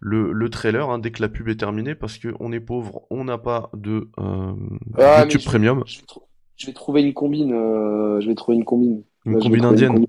[0.00, 3.02] le le trailer hein, dès que la pub est terminée, parce que on est pauvre,
[3.10, 4.52] on n'a pas de euh,
[4.98, 5.82] Ah, YouTube je- Premium.
[5.86, 6.04] Je vais,
[6.56, 7.52] je vais trouver une combine.
[7.52, 9.02] euh, je vais trouver une combine.
[9.28, 10.06] Une Là, combine indienne.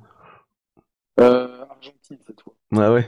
[1.19, 2.53] Euh, Argentine, cette fois.
[2.71, 3.07] Ouais, ouais.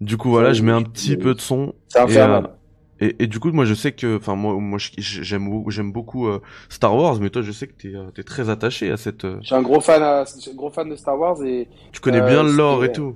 [0.00, 1.74] Du coup, voilà, je mets un petit peu de son.
[1.88, 2.44] C'est Et, infernal.
[2.44, 6.28] euh, Et, et du coup, moi, je sais que, enfin, moi, moi, j'aime, j'aime beaucoup
[6.28, 9.24] euh, Star Wars, mais toi, je sais que t'es, euh, t'es très attaché à cette.
[9.24, 12.00] euh, Je suis un gros fan, à- un gros fan de Star Wars et Tu
[12.00, 13.14] connais Euh, bien le lore et tout.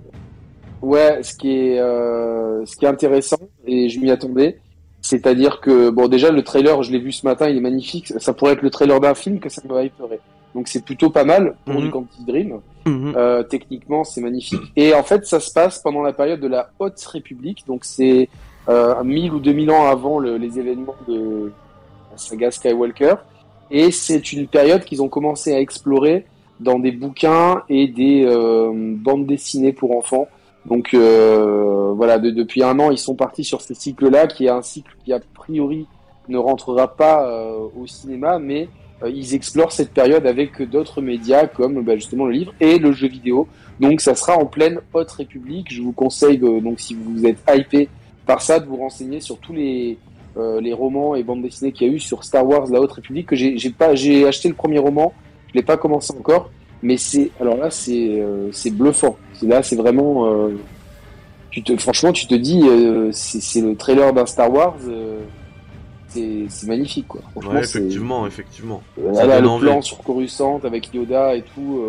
[0.81, 4.61] Ouais, ce qui est euh, ce qui est intéressant et je m'y attendais,
[5.03, 8.13] c'est-à-dire que bon déjà le trailer, je l'ai vu ce matin, il est magnifique.
[8.19, 10.21] Ça pourrait être le trailer d'un film que ça me hyperait.
[10.55, 11.81] Donc c'est plutôt pas mal pour Mhm.
[11.83, 12.61] du Quantic Dream.
[12.87, 13.15] Mhm.
[13.17, 14.61] Euh, techniquement, c'est magnifique.
[14.77, 18.29] Et en fait, ça se passe pendant la période de la Haute République, donc c'est
[18.69, 21.51] euh, 1000 ou 2000 ans avant le- les événements de
[22.11, 23.15] la saga Skywalker.
[23.71, 26.27] Et c'est une période qu'ils ont commencé à explorer
[26.61, 30.29] dans des bouquins et des euh, bandes dessinées pour enfants.
[30.67, 34.51] Donc euh, voilà, de- depuis un an, ils sont partis sur ce cycle-là, qui est
[34.51, 35.87] un cycle qui a priori
[36.29, 38.67] ne rentrera pas euh, au cinéma, mais euh,
[39.07, 43.07] ils explorent cette période avec d'autres médias comme bah, justement le livre et le jeu
[43.09, 43.47] vidéo.
[43.81, 45.73] Donc ça sera en pleine haute république.
[45.73, 47.89] Je vous conseille de- donc si vous êtes hypé
[48.27, 49.99] par ça de vous renseigner sur tous les
[50.37, 52.93] euh, les romans et bandes dessinées qu'il y a eu sur Star Wars la haute
[52.93, 55.13] république que j'ai pas j'ai acheté le premier roman,
[55.49, 56.51] je l'ai pas commencé encore,
[56.83, 59.17] mais c'est alors là c'est euh, c'est bluffant.
[59.43, 60.51] Là c'est vraiment euh,
[61.51, 65.21] tu te franchement tu te dis euh, c'est le trailer d'un Star Wars euh,
[66.09, 67.21] c'est magnifique quoi.
[67.37, 68.83] ouais, effectivement, effectivement.
[68.97, 71.83] Là, le plan sur Coruscant avec Yoda et tout.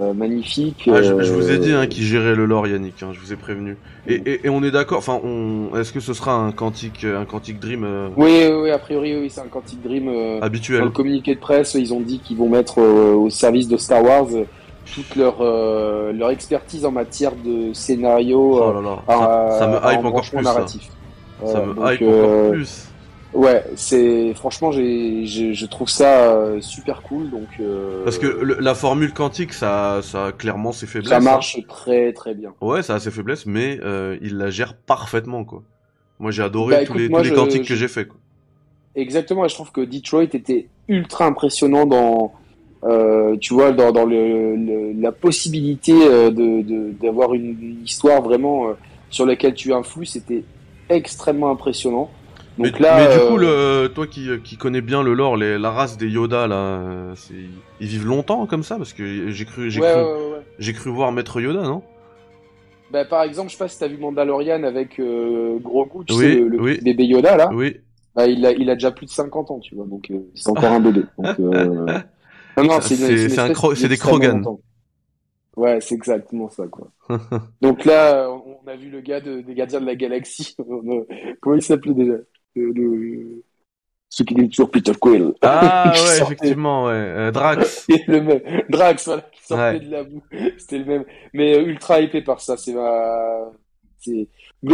[0.00, 0.88] Euh, magnifique.
[0.92, 3.02] Ah, je, vous ai dit hein, qui gérait le lore, Yannick.
[3.02, 3.76] Hein, je vous ai prévenu.
[4.06, 4.98] Et, et, on est d'accord.
[4.98, 5.76] Enfin, on...
[5.76, 9.30] est-ce que ce sera un quantique, un quantique Dream euh, oui, oui, a priori, oui,
[9.30, 10.80] c'est un quantique Dream euh, habituel?
[10.80, 14.04] Dans le communiqué de presse, ils ont dit qu'ils vont mettre au service de Star
[14.04, 14.28] Wars
[14.94, 18.60] toute leur leur expertise en matière de scénario.
[18.62, 19.58] Oh là là.
[19.58, 20.42] ça, me hype encore plus.
[20.42, 20.90] Narratif.
[21.44, 22.87] Ça, me hype encore plus.
[23.34, 27.28] Ouais, c'est franchement, j'ai, je trouve ça euh, super cool.
[27.30, 31.10] Donc euh, parce que la formule quantique, ça, ça a clairement ses faiblesses.
[31.10, 32.54] Ça marche très très bien.
[32.60, 35.62] Ouais, ça a ses faiblesses, mais euh, il la gère parfaitement quoi.
[36.20, 38.06] Moi, j'ai adoré bah, tous, les, tous les quantiques que j'ai fait.
[38.06, 38.16] Quoi.
[38.96, 42.32] Exactement, et je trouve que Detroit était ultra impressionnant dans,
[43.40, 48.70] tu vois, dans, dans le, la possibilité de d'avoir une, une, histoire vraiment
[49.10, 50.06] sur laquelle tu influes.
[50.06, 50.42] C'était
[50.88, 52.10] extrêmement impressionnant
[52.58, 55.70] mais, là, du coup, euh, le, toi qui, qui connais bien le lore, les, la
[55.70, 57.14] race des Yoda là,
[57.80, 58.76] ils vivent longtemps comme ça?
[58.76, 60.04] Parce que j'ai cru, j'ai cru,
[60.58, 61.82] j'ai cru voir Maître Yoda, non?
[62.90, 66.36] Bah, par exemple, je sais pas si t'as vu Mandalorian avec euh, Grogu, tu sais,
[66.36, 67.50] le, bébé Yoda là.
[67.52, 67.76] Oui.
[68.14, 70.48] Bah, il a, il a déjà plus de 50 ans, tu vois, donc euh, c'est
[70.48, 71.02] encore un bébé.
[71.18, 71.86] Donc, euh...
[72.56, 74.42] non, non, c'est, c'est, des Krogan.
[75.56, 76.88] Ouais, c'est exactement ça, quoi.
[77.60, 80.56] donc là, on a vu le gars de, des Gardiens de la Galaxie.
[81.40, 82.14] Comment il s'appelait déjà?
[82.72, 83.42] Le,
[84.10, 85.34] ce qui est sur Peter Quill.
[85.42, 86.92] Ah ouais, effectivement, ouais.
[86.92, 87.86] Euh, Drax.
[88.06, 88.40] le même.
[88.68, 90.22] Drax, voilà, qui sortait de la boue.
[90.58, 91.04] C'était le même.
[91.32, 92.56] Mais euh, ultra hypé par ça.
[92.56, 93.50] C'est ma...
[93.98, 94.28] c'est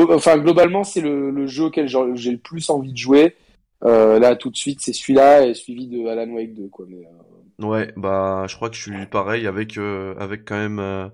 [0.08, 3.36] enfin globalement c'est le, le, jeu auquel j'ai le plus envie de jouer.
[3.84, 6.86] Euh, là tout de suite c'est celui-là et suivi de Alan Wake 2 quoi.
[6.88, 7.66] Mais, euh...
[7.66, 9.76] Ouais, bah je crois que je suis pareil avec
[10.18, 11.10] avec quand même.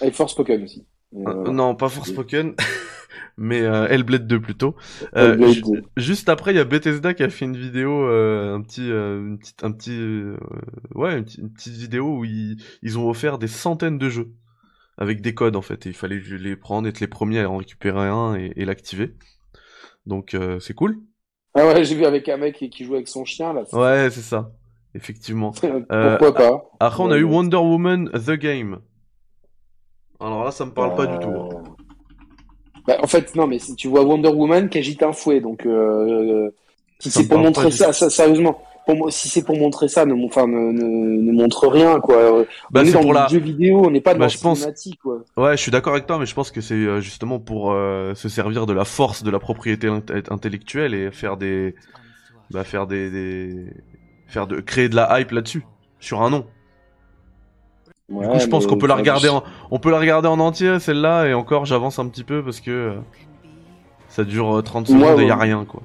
[0.00, 0.84] Avec Force Spoken aussi.
[1.14, 2.54] Non, pas Force Spoken.
[3.36, 4.76] mais euh, Hellblade 2 plutôt.
[5.16, 5.52] Euh,
[5.96, 9.18] juste après, il y a Bethesda qui a fait une vidéo, euh, un petit, euh,
[9.18, 10.36] une petite, un petit, euh,
[10.94, 14.32] ouais, une, petite vidéo où ils, ils ont offert des centaines de jeux
[14.96, 15.86] avec des codes en fait.
[15.86, 19.14] Et il fallait les prendre, être les premiers à en récupérer un et, et l'activer.
[20.06, 20.98] Donc c'est cool.
[21.54, 23.62] Ah ouais, j'ai vu avec un mec qui joue avec son chien là.
[23.72, 24.52] Ouais, c'est ça.
[24.94, 25.52] Effectivement.
[25.88, 26.70] Pourquoi pas?
[26.78, 28.80] Après, on a eu Wonder Woman The Game.
[30.24, 31.28] Alors là, ça me parle pas du tout.
[31.28, 31.62] Hein.
[32.86, 35.66] Bah, en fait, non, mais si tu vois Wonder Woman qui agite un fouet, donc
[35.66, 36.50] euh,
[36.98, 40.14] si c'est pour montrer ça, ça, sérieusement, pour moi, si c'est pour montrer ça, ne,
[40.24, 42.44] enfin, ne, ne, montre rien, quoi.
[42.70, 43.26] Bah, on est, dans pour la...
[43.28, 44.66] jeu vidéo, on n'est pas dans bah, la je pense...
[45.02, 45.24] quoi.
[45.36, 48.14] Ouais, je suis d'accord avec toi, mais je pense que c'est euh, justement pour euh,
[48.14, 49.88] se servir de la force de la propriété
[50.30, 51.74] intellectuelle et faire des,
[52.50, 53.66] bah, faire des, des...
[54.26, 55.64] faire de créer de la hype là-dessus,
[56.00, 56.46] sur un nom
[58.08, 60.78] du coup, je pense qu'on peut la regarder en, on peut la regarder en entier
[60.78, 62.94] celle-là et encore j'avance un petit peu parce que euh,
[64.08, 65.82] ça dure 30 euh, secondes et y a rien quoi.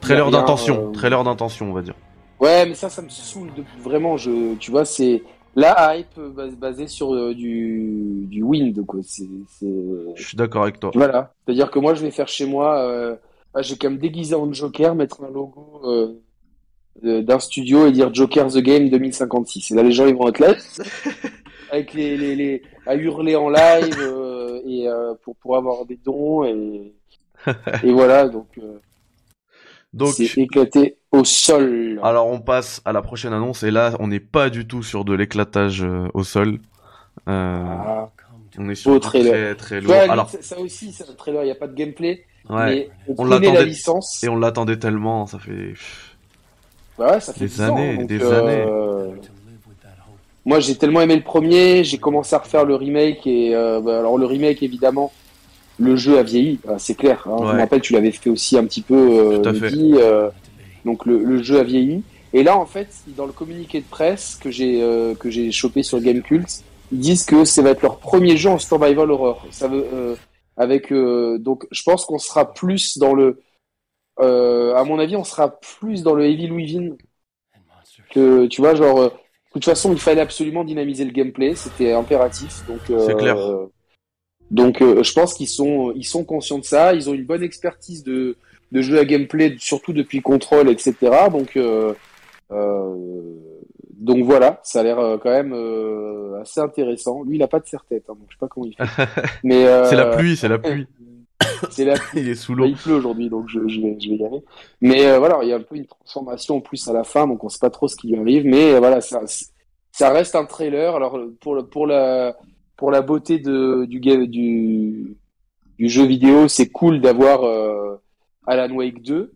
[0.00, 1.94] Trailer d'intention, euh, trailer d'intention on va dire.
[2.38, 3.64] Ouais, mais ça ça me saoule de...
[3.82, 5.22] vraiment je tu vois c'est
[5.56, 6.20] la hype
[6.58, 9.26] basée sur du du wind quoi, c'est
[10.14, 10.92] Je suis d'accord avec toi.
[10.94, 13.18] Voilà, c'est-à-dire que moi je vais faire chez moi
[13.52, 15.82] bah, j'ai quand même déguisé en Joker, mettre un logo
[17.02, 19.70] d'un studio et dire Joker the Game 2056.
[19.70, 20.54] Et là, les gens, ils vont être là,
[21.70, 25.96] avec les, les, les, à hurler en live euh, et euh, pour, pour avoir des
[25.96, 26.92] dons et,
[27.82, 28.78] et voilà donc euh,
[29.92, 31.98] donc c'est éclaté au sol.
[32.04, 35.04] Alors on passe à la prochaine annonce et là on n'est pas du tout sur
[35.04, 36.60] de l'éclatage au sol.
[37.26, 38.08] Ah,
[38.56, 39.56] on est sur trailer.
[39.56, 39.94] très très lourd.
[39.94, 42.24] Alors ça aussi c'est un trailer, il n'y a pas de gameplay.
[42.48, 42.88] Ouais.
[43.06, 45.74] Mais on, l'attendait la licence et on l'attendait tellement, ça fait.
[46.96, 48.64] Bah ouais, ça fait des années, des années.
[50.44, 53.98] Moi, j'ai tellement aimé le premier, j'ai commencé à refaire le remake et euh, bah,
[53.98, 55.12] alors le remake évidemment,
[55.80, 57.26] le jeu a vieilli, ah, c'est clair.
[57.26, 57.36] Hein.
[57.40, 58.94] Je me rappelle, tu l'avais fait aussi un petit peu.
[58.94, 59.42] Euh.
[59.74, 60.30] Euh,
[60.84, 62.02] donc le, le, jeu a vieilli.
[62.32, 65.82] Et là, en fait, dans le communiqué de presse que j'ai euh, que j'ai chopé
[65.82, 69.46] sur Gamecult, ils disent que ça va être leur premier jeu en survival horror.
[69.50, 70.14] Ça veut euh,
[70.56, 73.40] avec donc je pense qu'on sera plus dans le
[74.18, 76.92] à mon avis, on sera plus dans le Heavy Louis
[78.10, 79.12] que tu vois genre
[79.58, 82.62] de toute façon, il fallait absolument dynamiser le gameplay, c'était impératif.
[82.68, 83.36] Donc, euh, clair.
[84.50, 86.94] Donc, euh, je pense qu'ils sont, ils sont conscients de ça.
[86.94, 88.36] Ils ont une bonne expertise de,
[88.72, 90.94] de jeu à gameplay, surtout depuis Control, etc.
[91.30, 91.94] Donc, euh,
[92.52, 92.94] euh,
[93.94, 95.54] donc voilà, ça a l'air euh, quand même
[96.40, 97.22] assez intéressant.
[97.22, 99.08] Lui, il a pas de serre-tête, hein, donc je sais pas comment il fait.
[99.44, 100.86] Mais c'est la pluie, c'est la pluie.
[101.70, 102.66] c'est la il est sous l'eau.
[102.66, 104.42] Il pleut aujourd'hui, donc je, je, vais, je vais y aller.
[104.80, 107.26] Mais euh, voilà, il y a un peu une transformation en plus à la fin,
[107.26, 108.44] donc on sait pas trop ce qui lui arrive.
[108.44, 109.20] Mais euh, voilà, ça,
[109.92, 110.94] ça reste un trailer.
[110.94, 112.36] Alors pour pour la
[112.76, 115.16] pour la beauté de du du
[115.78, 117.96] du jeu vidéo, c'est cool d'avoir euh,
[118.46, 119.32] Alan Wake 2.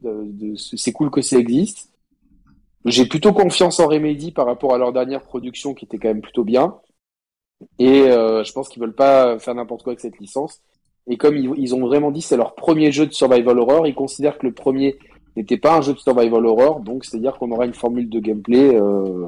[0.57, 1.91] c'est cool que ça existe.
[2.85, 6.21] J'ai plutôt confiance en Remedy par rapport à leur dernière production qui était quand même
[6.21, 6.75] plutôt bien.
[7.79, 10.61] Et euh, je pense qu'ils veulent pas faire n'importe quoi avec cette licence.
[11.07, 14.39] Et comme ils, ont vraiment dit c'est leur premier jeu de survival horror, ils considèrent
[14.39, 14.97] que le premier
[15.37, 18.75] n'était pas un jeu de survival horror, donc c'est-à-dire qu'on aura une formule de gameplay
[18.75, 19.27] euh,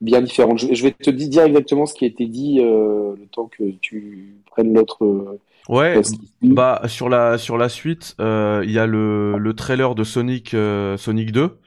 [0.00, 0.58] bien différente.
[0.58, 4.38] Je, vais te dire exactement ce qui a été dit euh, le temps que tu
[4.46, 5.04] prennes l'autre.
[5.04, 6.00] Euh, ouais,
[6.42, 10.56] bah sur la sur la suite, euh, il y a le, le trailer de Sonic
[10.96, 11.58] Sonic 2,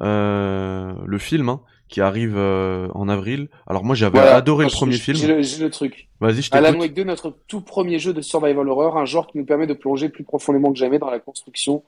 [0.00, 1.48] le film.
[1.48, 3.48] Hein qui arrive euh, en avril.
[3.66, 5.16] Alors moi j'avais adoré le premier film.
[5.16, 6.05] J'ai le, truc.
[6.20, 9.38] Vas-y, je Alan Wake 2, notre tout premier jeu de survival horror, un genre qui
[9.38, 11.82] nous permet de plonger plus profondément que jamais dans la construction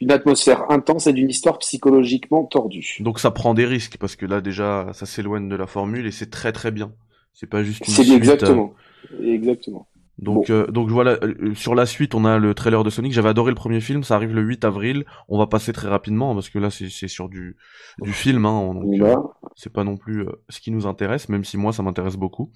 [0.00, 2.96] d'une atmosphère intense et d'une histoire psychologiquement tordue.
[3.00, 6.10] Donc ça prend des risques parce que là déjà ça s'éloigne de la formule et
[6.10, 6.92] c'est très très bien.
[7.32, 8.74] C'est pas juste une C'est exactement.
[9.12, 9.88] Euh, exactement.
[10.18, 13.12] Donc, euh, donc voilà, euh, sur la suite, on a le trailer de Sonic.
[13.12, 15.04] J'avais adoré le premier film, ça arrive le 8 avril.
[15.28, 17.56] On va passer très rapidement hein, parce que là, c'est sur du,
[18.00, 19.16] du film, hein, donc euh,
[19.56, 22.52] c'est pas non plus ce qui nous intéresse, même si moi, ça m'intéresse beaucoup.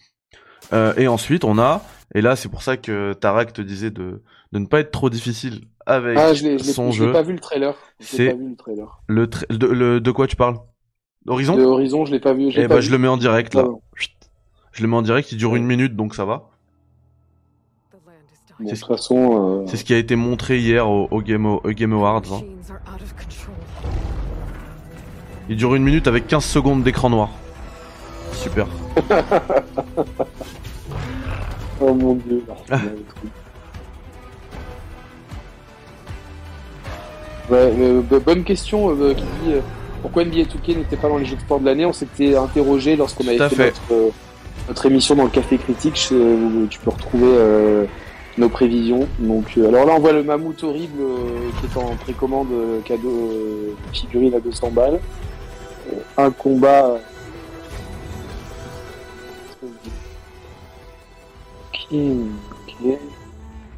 [0.72, 1.82] Et ensuite, on a,
[2.14, 5.10] et là, c'est pour ça que Tarak te disait de, de ne pas être trop
[5.10, 7.12] difficile avec ah, je son jeu.
[7.12, 7.74] pas vu le trailer.
[7.98, 8.56] C'est le,
[9.08, 10.56] le, de, le, de quoi tu parles?
[11.26, 12.50] Horizon De Horizon, je l'ai pas vu.
[12.50, 13.66] Je, eh bah, je le mets en direct là.
[14.72, 16.50] Je le mets en direct, il dure une minute, donc ça va
[18.66, 18.84] c'est ce...
[18.86, 22.22] façon, euh, c'est ce qui a été montré hier au, Game, Awards.
[22.32, 22.42] Hein.
[25.48, 27.30] Il dure une minute avec 15 secondes d'écran noir.
[28.38, 28.66] Super.
[31.80, 32.44] oh mon dieu.
[37.50, 37.72] ouais,
[38.24, 39.60] bonne question euh, qui dit euh,
[40.02, 41.84] pourquoi NBA 2K n'était pas dans les jeux de sport de l'année?
[41.84, 44.12] On s'était interrogé lorsqu'on avait fait, Notre,
[44.68, 46.08] notre, émission dans le Café Critique.
[46.12, 47.86] Où tu peux retrouver
[48.38, 49.06] nos prévisions.
[49.18, 52.80] Donc, euh, alors là, on voit le mammouth horrible euh, qui est en précommande euh,
[52.84, 55.00] cadeau figurine à 200 balles.
[56.16, 56.98] un combat.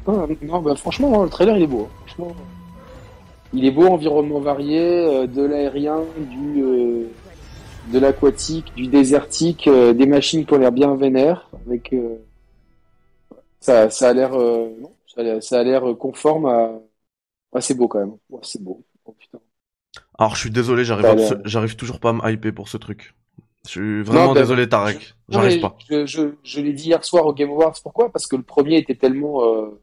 [0.07, 1.87] Non, bah, franchement, le trailer il est beau.
[1.89, 2.03] Hein.
[2.05, 2.35] Franchement,
[3.53, 7.07] il est beau, environnement varié, de l'aérien, du
[7.91, 11.93] de l'aquatique, du désertique, des machines qui ont l'air bien vénères, avec
[13.61, 14.69] ça, ça a l'air, euh,
[15.39, 16.71] ça a l'air conforme à.
[17.59, 18.17] C'est beau quand même.
[18.41, 18.83] c'est beau.
[19.05, 19.39] Oh, putain.
[20.17, 23.13] Alors, je suis désolé, j'arrive, j'arrive toujours pas à me hyper pour ce truc.
[23.65, 25.13] Je suis vraiment ben, désolé, Tarek.
[25.29, 25.77] J'arrive pas.
[25.89, 27.75] Je, je, je l'ai dit hier soir au Game Awards.
[27.83, 28.11] Pourquoi?
[28.11, 29.79] Parce que le premier était tellement, euh,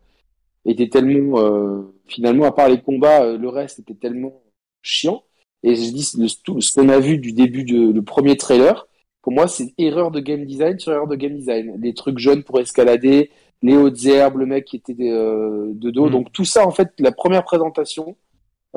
[0.64, 4.42] était tellement, euh, finalement, à part les combats, euh, le reste était tellement
[4.82, 5.22] chiant.
[5.62, 8.86] Et je dis, ce qu'on a vu du début du le premier trailer,
[9.22, 11.78] pour moi, c'est erreur de game design sur erreur de game design.
[11.78, 13.30] Des trucs jaunes pour escalader,
[13.62, 16.06] les hautes herbes, le mec qui était euh, de dos.
[16.06, 16.12] Mm.
[16.12, 18.16] Donc tout ça, en fait, la première présentation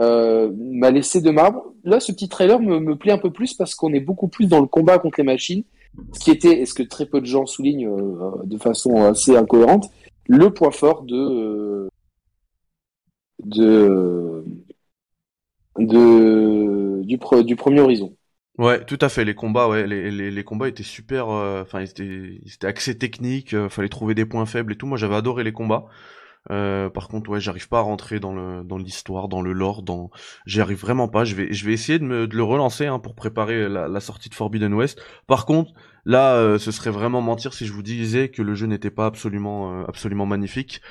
[0.01, 1.73] m'a laissé de marbre.
[1.83, 4.59] Là, ce petit trailer me, plaît un peu plus parce qu'on est beaucoup plus dans
[4.59, 5.63] le combat contre les machines,
[6.13, 9.35] ce qui était, et ce que très peu de gens soulignent euh, de façon assez
[9.35, 9.89] incohérente,
[10.27, 11.89] le point fort de
[13.43, 14.45] de,
[15.77, 18.15] de du, premier horizon.
[18.57, 19.25] Ouais, tout à fait.
[19.25, 19.69] Les combats,
[20.67, 21.29] étaient super.
[21.29, 23.53] Euh, enfin, ils étaient axés techniques.
[23.53, 24.87] Euh, fallait trouver des points faibles et tout.
[24.87, 25.85] Moi, j'avais adoré les combats.
[26.49, 29.83] Euh, par contre, ouais, j'arrive pas à rentrer dans le dans l'histoire, dans le lore,
[29.83, 30.09] dans.
[30.45, 31.23] J'y arrive vraiment pas.
[31.23, 33.99] Je vais je vais essayer de me de le relancer hein, pour préparer la, la,
[33.99, 35.01] sortie de Forbidden West.
[35.27, 35.71] Par contre,
[36.05, 39.05] là, euh, ce serait vraiment mentir si je vous disais que le jeu n'était pas
[39.05, 40.81] absolument absolument magnifique.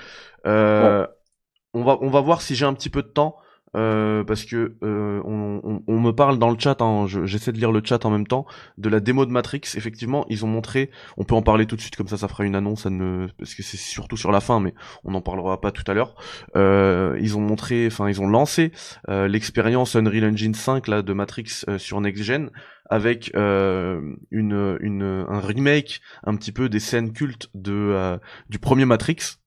[1.72, 3.36] On va on va voir si j'ai un petit peu de temps.
[3.76, 7.70] Euh, parce que euh, on, on, me parle dans le chat, hein, j'essaie de lire
[7.70, 8.46] le chat en même temps,
[8.78, 9.60] de la démo de Matrix.
[9.76, 12.44] Effectivement, ils ont montré, on peut en parler tout de suite, comme ça, ça fera
[12.44, 15.70] une annonce, ne, parce que c'est surtout sur la fin, mais on n'en parlera pas
[15.70, 16.16] tout à l'heure.
[16.56, 18.72] Euh, ils ont montré, enfin, ils ont lancé
[19.08, 22.50] euh, l'expérience Unreal Engine 5 là de Matrix euh, sur Next Gen
[22.92, 29.38] avec une, une, un remake un petit peu des scènes cultes de du premier Matrix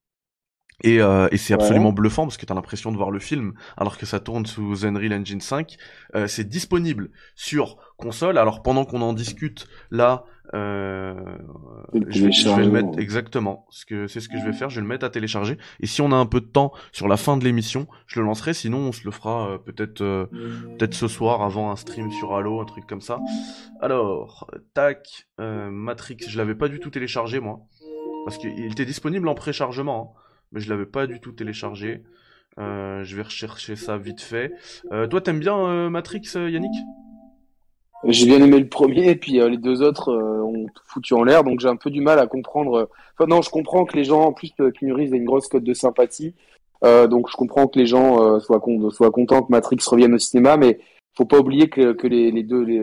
[0.83, 3.97] et, euh, et c'est absolument bluffant parce que t'as l'impression de voir le film alors
[3.97, 5.77] que ça tourne sous Unreal Engine 5.
[6.15, 8.37] Euh, c'est disponible sur console.
[8.37, 11.15] Alors pendant qu'on en discute là, euh,
[12.09, 13.65] je, vais, le mettre exactement.
[13.69, 14.69] Ce que c'est ce que je vais faire.
[14.69, 15.57] Je vais le mettre à télécharger.
[15.79, 18.25] Et si on a un peu de temps sur la fin de l'émission, je le
[18.25, 18.53] lancerai.
[18.53, 20.25] Sinon, on se le fera euh, peut-être euh,
[20.77, 23.19] peut-être ce soir avant un stream sur Halo, un truc comme ça.
[23.81, 26.17] Alors, tac, euh, Matrix.
[26.27, 27.61] Je l'avais pas du tout téléchargé moi
[28.25, 30.15] parce qu'il était disponible en préchargement.
[30.15, 30.22] Hein
[30.53, 32.03] mais je l'avais pas du tout téléchargé.
[32.59, 34.53] Euh, je vais rechercher ça vite fait.
[34.91, 36.75] Euh, toi, t'aimes bien euh, Matrix, Yannick?
[38.05, 41.45] J'ai bien aimé le premier, et puis les deux autres ont tout foutu en l'air,
[41.45, 42.89] donc j'ai un peu du mal à comprendre.
[43.17, 45.73] Enfin non, je comprends que les gens, en plus, Kinuris a une grosse cote de
[45.73, 46.35] sympathie.
[46.83, 50.17] Euh, donc je comprends que les gens euh, soient, soient contents que Matrix revienne au
[50.17, 50.79] cinéma, mais
[51.15, 52.81] faut pas oublier que, que les, les deux, les,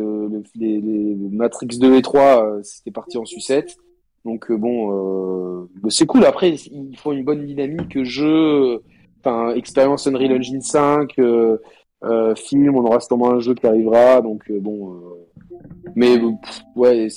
[0.55, 3.77] les, Matrix 2 et 3, euh, c'était parti en sucette.
[4.25, 6.25] Donc bon, c'est cool.
[6.25, 8.83] Après, il faut une bonne dynamique jeu,
[9.21, 11.15] enfin expérience Unreal Engine 5,
[12.37, 14.21] film, on aura sûrement un jeu qui arrivera.
[14.21, 15.01] Donc bon,
[15.95, 16.21] mais
[16.77, 17.09] ouais,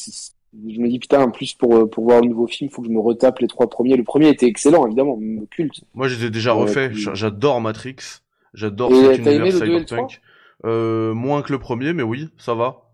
[0.67, 2.81] je me dis putain, en plus pour, euh, pour voir un nouveau film, il faut
[2.81, 3.95] que je me retape les trois premiers.
[3.95, 5.83] Le premier était excellent, évidemment, culte.
[5.93, 6.93] Moi, ai déjà refaits.
[6.93, 8.21] J'adore Matrix.
[8.53, 10.21] J'adore cet univers cyberpunk.
[10.65, 12.89] Euh, moins que le premier, mais oui, ça va.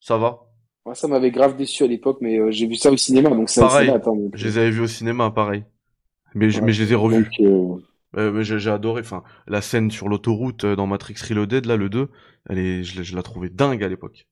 [0.00, 0.40] Ça va.
[0.84, 3.48] Moi, ça m'avait grave déçu à l'époque, mais euh, j'ai vu ça au cinéma, donc
[3.48, 3.90] ça pareil.
[3.90, 5.64] Attends, Je les avais vus au cinéma, pareil.
[6.34, 7.30] Mais, mais je les ai revus.
[8.16, 12.08] Euh, j'ai adoré, enfin, la scène sur l'autoroute dans Matrix Reloaded, là, le 2,
[12.48, 14.26] elle est, je, je la trouvais dingue à l'époque.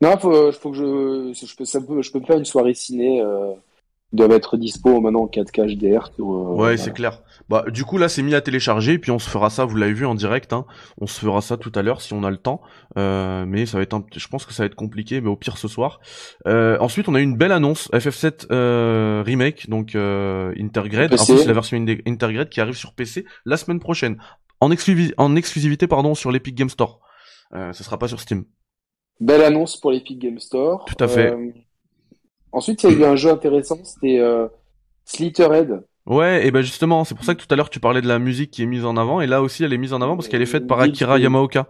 [0.00, 2.74] Non, faut, faut que je, je peux, ça peut, je peux me faire une soirée
[2.74, 3.20] ciné.
[3.20, 3.54] Euh,
[4.12, 6.10] doivent être dispo maintenant en 4K HDR.
[6.14, 7.22] Sur, euh, ouais, c'est clair.
[7.48, 9.64] Bah, du coup, là, c'est mis à télécharger, et puis on se fera ça.
[9.64, 10.64] Vous l'avez vu en direct, hein.
[11.00, 12.60] On se fera ça tout à l'heure si on a le temps.
[12.96, 14.04] Euh, mais ça va être, un...
[14.14, 16.00] je pense que ça va être compliqué, mais au pire ce soir.
[16.46, 21.12] Euh, ensuite, on a eu une belle annonce FF7 euh, remake, donc euh, Intergrade.
[21.12, 24.18] En plus, la version Intergrade qui arrive sur PC la semaine prochaine,
[24.60, 27.00] en, exclusi en exclusivité, pardon, sur l'Epic Game Store.
[27.54, 28.44] Euh, ce sera pas sur Steam.
[29.20, 30.84] Belle annonce pour l'Epic Game Store.
[30.84, 31.34] Tout à fait.
[32.54, 34.48] Euh, ensuite, il y a eu un jeu intéressant, c'était euh,
[35.04, 35.84] Slitterhead.
[36.06, 38.18] Ouais, et ben justement, c'est pour ça que tout à l'heure tu parlais de la
[38.18, 40.28] musique qui est mise en avant, et là aussi elle est mise en avant parce
[40.28, 41.66] qu'elle est faite par Akira Yamaoka.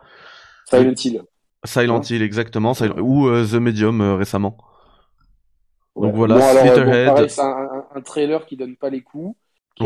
[0.70, 1.22] Silent Hill.
[1.64, 4.57] Silent Hill, exactement, ou euh, The Medium récemment.
[5.97, 7.29] Donc voilà, Slitterhead.
[7.29, 9.35] c'est un, un, trailer qui donne pas les coups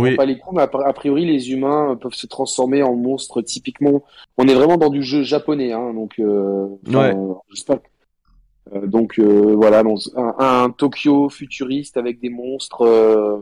[0.00, 0.16] oui.
[0.16, 4.02] pas les coups, mais a priori les humains peuvent se transformer en monstres typiquement.
[4.38, 7.14] On est vraiment dans du jeu japonais, hein, donc euh, ouais.
[7.50, 7.76] j'espère.
[7.76, 7.80] Euh,
[8.86, 9.82] donc euh, voilà,
[10.16, 12.82] un, un, Tokyo futuriste avec des monstres.
[12.82, 13.38] Euh,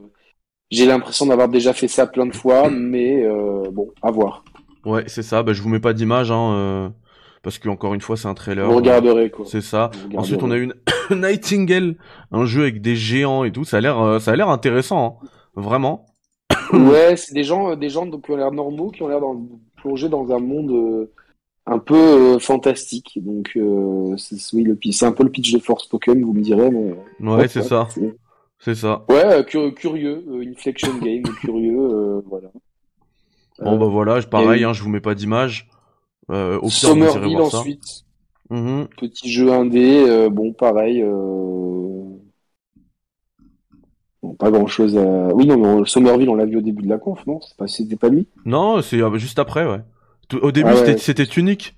[0.71, 4.45] j'ai l'impression d'avoir déjà fait ça plein de fois, mais euh, bon, à voir.
[4.85, 5.43] Ouais, c'est ça.
[5.43, 6.93] Bah, je vous mets pas d'image, hein,
[7.43, 8.66] parce que encore une fois, c'est un trailer.
[8.66, 9.45] Vous regarderez quoi.
[9.47, 9.91] C'est ça.
[10.16, 10.75] Ensuite, on a une
[11.11, 11.97] Nightingale,
[12.31, 13.64] un jeu avec des géants et tout.
[13.64, 15.27] Ça a l'air, ça a l'air intéressant, hein.
[15.55, 16.07] vraiment.
[16.73, 19.21] ouais, c'est des gens, des gens qui ont l'air normaux, qui ont l'air
[19.81, 21.12] plonger dans un monde euh,
[21.66, 23.18] un peu euh, fantastique.
[23.22, 26.70] Donc, euh, c'est oui, c'est un peu le pitch de Force Pokémon, vous me direz.
[26.70, 26.94] Mais,
[27.32, 27.88] ouais, c'est ça.
[28.58, 29.04] C'est ça.
[29.08, 32.48] Ouais, curieux, Inflection Game, curieux, voilà.
[33.62, 35.68] Bon, bah voilà, pareil, hein, je vous mets pas d'image.
[36.30, 38.04] Euh, au Somerville ensuite.
[38.48, 41.04] Mm Petit jeu indé, bon, pareil.
[44.22, 45.34] Bon, pas grand chose à.
[45.34, 47.40] Oui, non, mais Somerville, on l'a vu au début de la conf, non?
[47.56, 48.26] Pas, C'était pas lui?
[48.44, 49.80] Non, c'est euh, juste après, ouais.
[50.35, 51.74] Au début, ah c'était unique.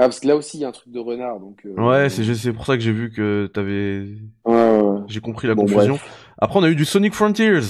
[0.00, 1.66] Ah, parce que là aussi, il y a un truc de renard, donc.
[1.66, 4.06] Euh, ouais, c'est pour ça que j'ai vu que t'avais.
[4.44, 5.98] Ouais, J'ai compris la confusion.
[6.38, 7.62] Après, on a eu du Sonic Frontiers.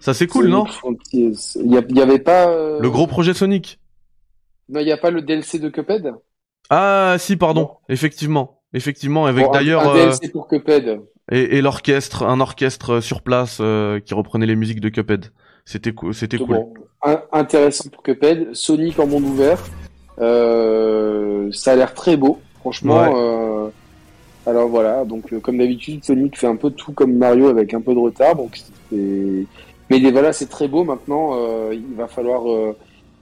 [0.00, 0.64] Ça, c'est cool, non?
[0.64, 1.32] Frontiers.
[1.54, 2.48] Il y, avait pas.
[2.48, 3.78] Euh, le gros projet Sonic.
[4.68, 6.14] Non, il y a pas le DLC de Cuphead?
[6.68, 7.76] Ah, si, pardon.
[7.88, 8.62] Effectivement.
[8.72, 9.88] Effectivement, avec d'ailleurs.
[9.88, 11.00] Un, DLC pour Cuphead.
[11.30, 15.26] Et, et l'orchestre, un orchestre sur place euh, qui reprenait les musiques de Cuphead.
[15.64, 16.14] C'était cool.
[16.14, 16.66] C'était cool.
[17.32, 18.54] intéressant pour Cuphead.
[18.54, 19.62] Sonic en monde ouvert.
[20.18, 23.14] Euh, ça a l'air très beau, franchement.
[23.16, 23.68] Euh,
[24.46, 27.94] alors voilà, donc comme d'habitude, Sonic fait un peu tout comme Mario avec un peu
[27.94, 28.36] de retard.
[28.36, 28.58] Donc
[28.92, 30.84] mais voilà, c'est très beau.
[30.84, 32.42] Maintenant, il va falloir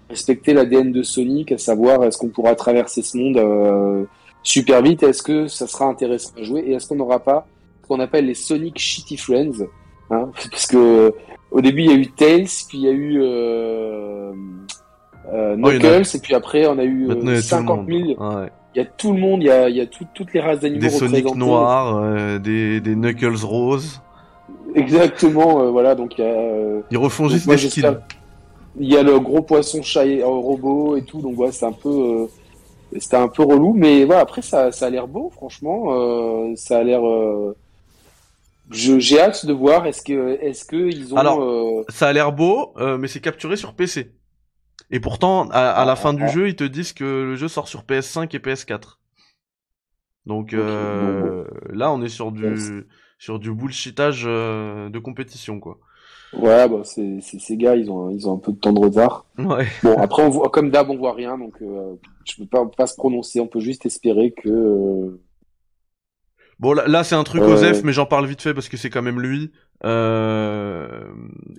[0.09, 4.07] respecter l'ADN de Sonic, à savoir est-ce qu'on pourra traverser ce monde
[4.43, 7.47] super vite, est-ce que ça sera intéressant à jouer et est-ce qu'on n'aura pas
[7.89, 9.67] qu'on appelle les Sonic Shitty Friends.
[10.11, 11.13] Hein, parce que
[11.51, 14.33] au début il y a eu Tails, puis il y a eu euh,
[15.33, 17.09] euh, Knuckles, et puis après on a eu
[17.41, 18.17] 50 000.
[18.75, 20.83] Il y a tout le monde, il y a, y a toutes les races d'animaux
[20.83, 24.01] Des Sonic noirs, euh, des, des Knuckles roses.
[24.75, 26.31] Exactement, euh, voilà, donc il y a...
[26.31, 27.99] Euh, Ils refont juste des skins.
[28.79, 32.29] Il y a le gros poisson chat robot et tout, donc voilà, c'est un peu...
[32.99, 36.55] c'était un peu relou, mais voilà, après ça, ça a l'air beau, franchement.
[36.55, 37.01] ça a l'air
[38.71, 39.87] j'ai hâte de voir.
[39.87, 41.17] Est-ce que, est-ce que ils ont.
[41.17, 44.13] Alors, euh, ça a l'air beau, euh, mais c'est capturé sur PC.
[44.91, 46.29] Et pourtant, à, la fin du ah.
[46.29, 48.99] jeu, ils te disent que le jeu sort sur PS5 et PS4.
[50.27, 52.87] Donc euh, là, on est sur du
[53.19, 55.79] sur du bullshitage de compétition, quoi.
[56.35, 59.27] Ouais, bah c'est ces gars, ils ont ils ont un peu de temps de retard.
[59.39, 59.67] Ouais.
[59.83, 62.97] Bon, après, on voit, comme d'hab, on voit rien, donc je peux pas pas se
[62.97, 63.41] prononcer.
[63.41, 65.19] On peut juste espérer que
[66.61, 69.03] Bon là, c'est un truc Osef, mais j'en parle vite fait parce que c'est quand
[69.03, 69.53] même lui.
[69.85, 71.05] Euh,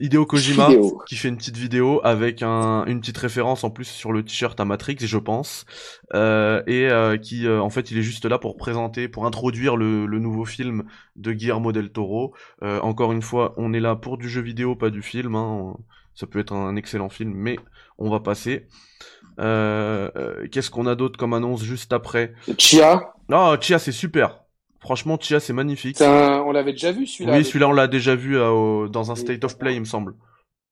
[0.02, 0.68] Hideo Kojima
[1.08, 4.60] qui fait une petite vidéo avec un, une petite référence en plus sur le t-shirt
[4.60, 5.66] à Matrix, je pense,
[6.14, 9.78] euh, et euh, qui euh, en fait il est juste là pour présenter, pour introduire
[9.78, 10.84] le, le nouveau film
[11.16, 12.34] de Guillermo del Toro.
[12.62, 15.36] Euh, encore une fois, on est là pour du jeu vidéo, pas du film.
[15.36, 15.76] Hein
[16.20, 17.58] ça peut être un excellent film, mais
[17.97, 18.68] on va passer.
[19.39, 22.34] Euh, euh, Qu'est-ce qu'on a d'autre comme annonce juste après?
[22.58, 23.14] Chia.
[23.32, 24.41] Ah, Chia, c'est super.
[24.80, 26.01] Franchement, Chia, c'est magnifique.
[26.01, 26.41] Un...
[26.41, 27.38] On l'avait déjà vu celui-là.
[27.38, 28.88] Oui, celui-là, on l'a déjà vu euh, au...
[28.88, 30.15] dans un State of Play, il me semble.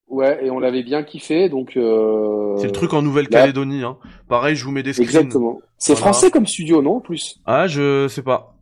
[0.07, 1.75] Ouais, et on l'avait bien kiffé, donc.
[1.75, 2.55] Euh...
[2.57, 3.97] C'est le truc en Nouvelle-Calédonie, hein.
[4.29, 5.09] Pareil, je vous mets des screens.
[5.09, 5.59] Exactement.
[5.77, 6.13] C'est voilà.
[6.13, 7.41] français comme studio, non, en plus?
[7.45, 8.55] Ah, je sais pas.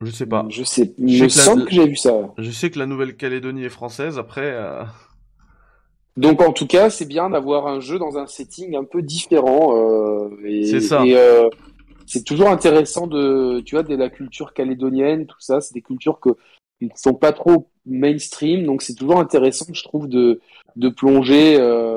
[0.00, 0.46] Je sais pas.
[0.48, 0.94] Je sais.
[0.98, 1.64] Je, je sens la...
[1.66, 2.12] que j'ai vu ça.
[2.38, 4.18] Je sais que la Nouvelle-Calédonie est française.
[4.18, 4.50] Après.
[4.52, 4.82] Euh...
[6.16, 9.76] Donc en tout cas, c'est bien d'avoir un jeu dans un setting un peu différent.
[9.76, 10.30] Euh,
[10.64, 11.04] c'est ça.
[11.04, 11.48] Et, euh,
[12.06, 15.60] c'est toujours intéressant de, tu vois, de la culture calédonienne, tout ça.
[15.60, 16.30] C'est des cultures que
[16.80, 20.40] qui sont pas trop mainstream, donc c'est toujours intéressant, je trouve, de
[20.76, 21.94] de plonger, euh,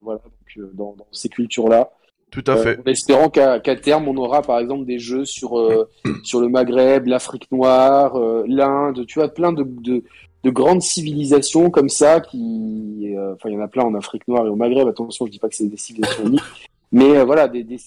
[0.00, 1.92] voilà, donc, euh, dans, dans, ces cultures-là.
[2.30, 2.78] Tout à fait.
[2.78, 5.88] en espérant qu'à qu'à terme, on aura par exemple des jeux sur euh,
[6.24, 10.02] sur le Maghreb, l'Afrique noire, l'Inde, tu vois, plein de, de
[10.44, 14.26] de grandes civilisations comme ça qui euh, enfin il y en a plein en Afrique
[14.28, 17.24] noire et au Maghreb attention je dis pas que c'est des civilisations uniques mais euh,
[17.24, 17.78] voilà des, des,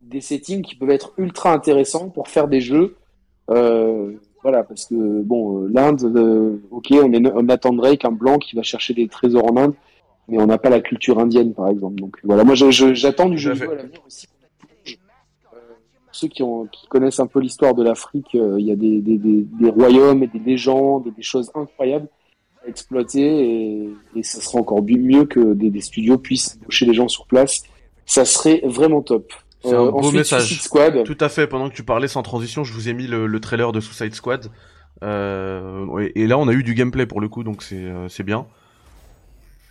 [0.00, 2.96] des, settings qui peuvent être ultra intéressants pour faire des jeux.
[3.50, 8.62] Euh, voilà parce que bon l'Inde ok on, est, on attendrait qu'un blanc qui va
[8.62, 9.74] chercher des trésors en Inde
[10.28, 11.96] mais on n'a pas la culture indienne par exemple.
[11.96, 12.44] Donc voilà.
[12.44, 14.28] Moi j'attends du jeu vidéo à l'avenir aussi.
[16.12, 19.00] Ceux qui, ont, qui connaissent un peu l'histoire de l'Afrique, il euh, y a des,
[19.00, 22.08] des, des, des, royaumes et des légendes et des choses incroyables
[22.64, 27.06] à exploiter et, et ça sera encore mieux que des, studios puissent embaucher les gens
[27.06, 27.62] sur place.
[28.04, 29.32] Ça serait vraiment top.
[29.62, 30.60] C'est un euh, beau message.
[30.60, 31.04] Squad.
[31.04, 31.46] Tout à fait.
[31.46, 34.14] Pendant que tu parlais sans transition, je vous ai mis le, le trailer de Suicide
[34.14, 34.50] Squad.
[35.02, 38.24] Euh, et là, on a eu du gameplay pour le coup, donc c'est euh, c'est
[38.24, 38.46] bien.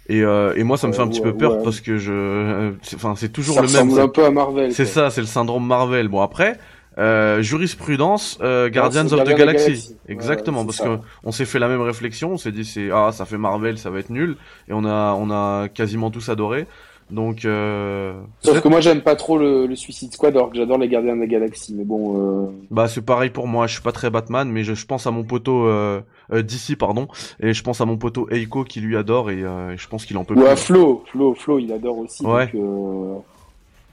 [0.09, 1.63] Et, euh, et moi, ça me fait un petit ouais, peu peur ouais.
[1.63, 3.89] parce que je, enfin, c'est toujours ça le même.
[3.89, 4.73] ressemble un peu à Marvel.
[4.73, 6.07] C'est ça, c'est le syndrome Marvel.
[6.07, 6.57] Bon après,
[6.97, 9.95] euh, jurisprudence, euh, Guardians of the Galaxy.
[10.07, 11.01] Exactement, ouais, parce c'est que ça.
[11.25, 12.31] on s'est fait la même réflexion.
[12.31, 14.37] On s'est dit c'est ah ça fait Marvel, ça va être nul.
[14.69, 16.67] Et on a on a quasiment tous adoré.
[17.09, 20.77] Donc euh, Sauf que moi, j'aime pas trop le, le Suicide Squad, alors que j'adore
[20.77, 21.73] les Gardiens de la Galaxie.
[21.73, 22.47] Mais bon, euh...
[22.69, 23.65] bah c'est pareil pour moi.
[23.67, 26.01] Je suis pas très Batman, mais je, je pense à mon poteau euh,
[26.33, 27.07] euh, DC pardon,
[27.39, 30.17] et je pense à mon poteau Eiko qui lui adore et euh, je pense qu'il
[30.17, 30.63] en peut ou à plus.
[30.63, 32.25] Flo, Flo, Flo, il adore aussi.
[32.25, 32.47] Ouais.
[32.47, 33.15] Donc, euh...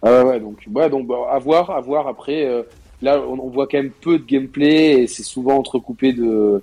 [0.03, 2.09] ah ouais, donc, ouais, donc, bah, à voir, à voir.
[2.09, 2.63] Après, euh,
[3.01, 6.61] là, on, on voit quand même peu de gameplay et c'est souvent entrecoupé de,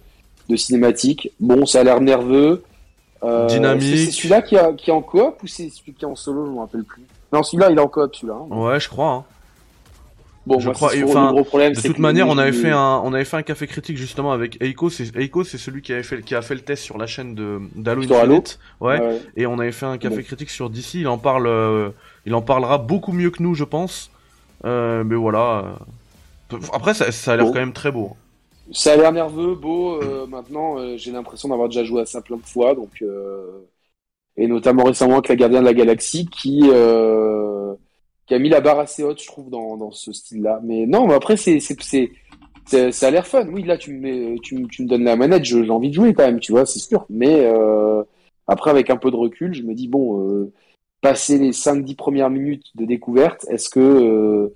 [0.50, 1.32] de cinématiques.
[1.40, 2.64] Bon, ça a l'air nerveux.
[3.24, 3.98] Euh, Dynamique.
[4.06, 6.46] C'est celui-là qui, a, qui est en coop ou c'est celui qui est en solo
[6.48, 7.04] Je me rappelle plus.
[7.32, 8.36] Non, celui-là, il est en coop, celui-là.
[8.40, 8.56] hein.
[8.56, 9.12] Ouais, je crois.
[9.12, 9.24] Hein.
[10.48, 11.74] Bon, Je moi, crois- et enfin, le gros problème.
[11.74, 14.58] De toute manière, on avait fait un, on avait fait un café critique justement avec
[14.60, 14.90] Eiko.
[14.90, 17.36] C'est Eiko, c'est celui qui avait fait, qui a fait le test sur la chaîne
[17.36, 18.58] de d'Halo Infinite.
[18.80, 19.00] Ouais.
[19.00, 19.22] Ouais.
[19.38, 20.24] Et on avait fait un café Bon.
[20.24, 20.96] critique sur DC.
[20.96, 21.90] Il en parle, euh,
[22.26, 24.10] il en parlera beaucoup mieux que nous, je pense.
[24.66, 25.76] Euh, mais voilà.
[26.74, 27.52] Après, ça, ça a l'air Bon.
[27.54, 28.16] quand même très beau.
[28.74, 30.02] Ça a l'air nerveux, beau.
[30.02, 33.62] euh, maintenant, euh, j'ai l'impression d'avoir déjà joué à ça plein de fois, donc euh,
[34.38, 37.76] et notamment récemment avec la Gardien de la Galaxie, qui euh,
[38.28, 40.62] qui a mis la barre assez haute, je trouve, dans dans ce style-là.
[40.64, 41.60] Mais non, mais après, c'est
[42.92, 43.48] ça a l'air fun.
[43.50, 46.24] Oui, là, tu me tu tu me donnes la manette, j'ai envie de jouer quand
[46.26, 47.06] même, tu vois, c'est sûr.
[47.10, 48.04] Mais euh,
[48.48, 50.54] après, avec un peu de recul, je me dis bon, euh,
[51.02, 54.54] passer les 5-10 premières minutes de découverte, est-ce que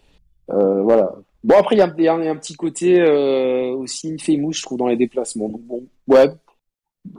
[0.51, 1.15] euh, voilà.
[1.45, 3.69] Bon, après, il y a, il y un, il y a un petit côté euh,
[3.75, 5.47] aussi infamous, je trouve, dans les déplacements.
[5.47, 6.29] Donc, bon, ouais.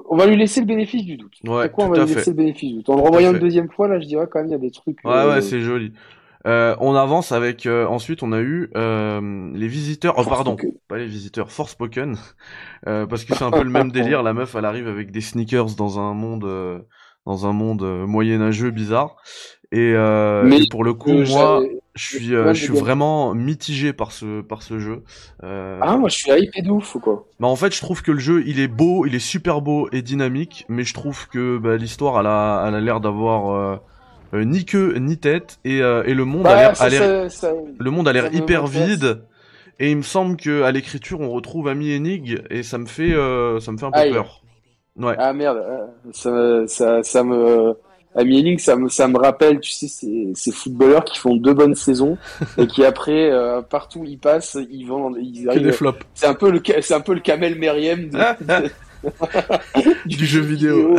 [0.08, 1.34] On va lui laisser le bénéfice du doute.
[1.46, 2.16] Ouais, quoi, on va lui fait.
[2.16, 2.88] laisser le bénéfice du doute?
[2.90, 3.36] En le revoyant fait.
[3.36, 4.98] une deuxième fois, là, je dirais quand même, il y a des trucs.
[5.04, 5.92] Ouais, euh, ouais, c'est joli.
[6.44, 7.66] Euh, on avance avec.
[7.66, 10.14] euh, ensuite, on a eu euh, les visiteurs.
[10.18, 10.72] Oh, pardon, Forspoken.
[10.88, 11.50] pas les visiteurs.
[11.52, 12.16] Forspoken,
[12.88, 14.24] euh, parce que c'est un peu le même délire.
[14.24, 16.80] La meuf, elle arrive avec des sneakers dans un monde, euh,
[17.24, 19.16] dans un monde euh, moyenâgeux bizarre.
[19.72, 21.62] Et, euh, Mais, et pour le coup, euh, moi,
[21.96, 25.02] je suis, euh, je suis vraiment mitigé par ce, par ce jeu.
[25.42, 27.26] Euh, Ah, moi, je suis hypé de ouf, ou quoi?
[27.38, 29.88] bah en fait, je trouve que le jeu, il est beau, il est super beau
[29.92, 33.76] et dynamique, mais je trouve que bah, l'histoire, elle a, elle a l'air d'avoir euh,
[34.34, 36.88] euh, ni queue ni tête et, euh, et le monde a Bah, l'air, ça, a
[36.88, 39.22] l'air- ça, ça- le monde a l'air hyper vide.
[39.78, 43.12] Et il me semble que à l'écriture, on retrouve Ami Enig et ça me fait,
[43.12, 44.10] euh, ça me fait un peu Aïe.
[44.12, 44.42] peur.
[44.96, 45.14] Ouais.
[45.18, 45.62] Ah merde,
[46.12, 47.76] ça, ça, ça me.
[48.16, 51.52] Amy Hennig, ça me, ça me rappelle, tu sais, ces, ces footballeurs qui font deux
[51.54, 52.16] bonnes saisons
[52.58, 55.72] et qui après, euh, partout où ils passent, ils vendent, ils arrivent.
[55.72, 55.98] flops.
[56.14, 58.70] C'est un peu le, c'est un peu le Kamel Meriem de-
[60.06, 60.96] Du jeu vidéo.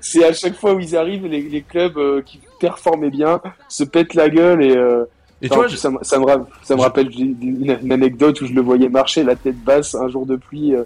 [0.00, 3.84] C'est à chaque fois où ils arrivent, les, les clubs euh, qui performaient bien se
[3.84, 4.76] pètent la gueule et.
[4.76, 5.04] Euh,
[5.42, 8.40] Et tu vois, je- ça, me- ça me, ra- ça me je- rappelle une anecdote
[8.40, 10.82] où je le voyais marcher la tête basse un jour de pluie euh,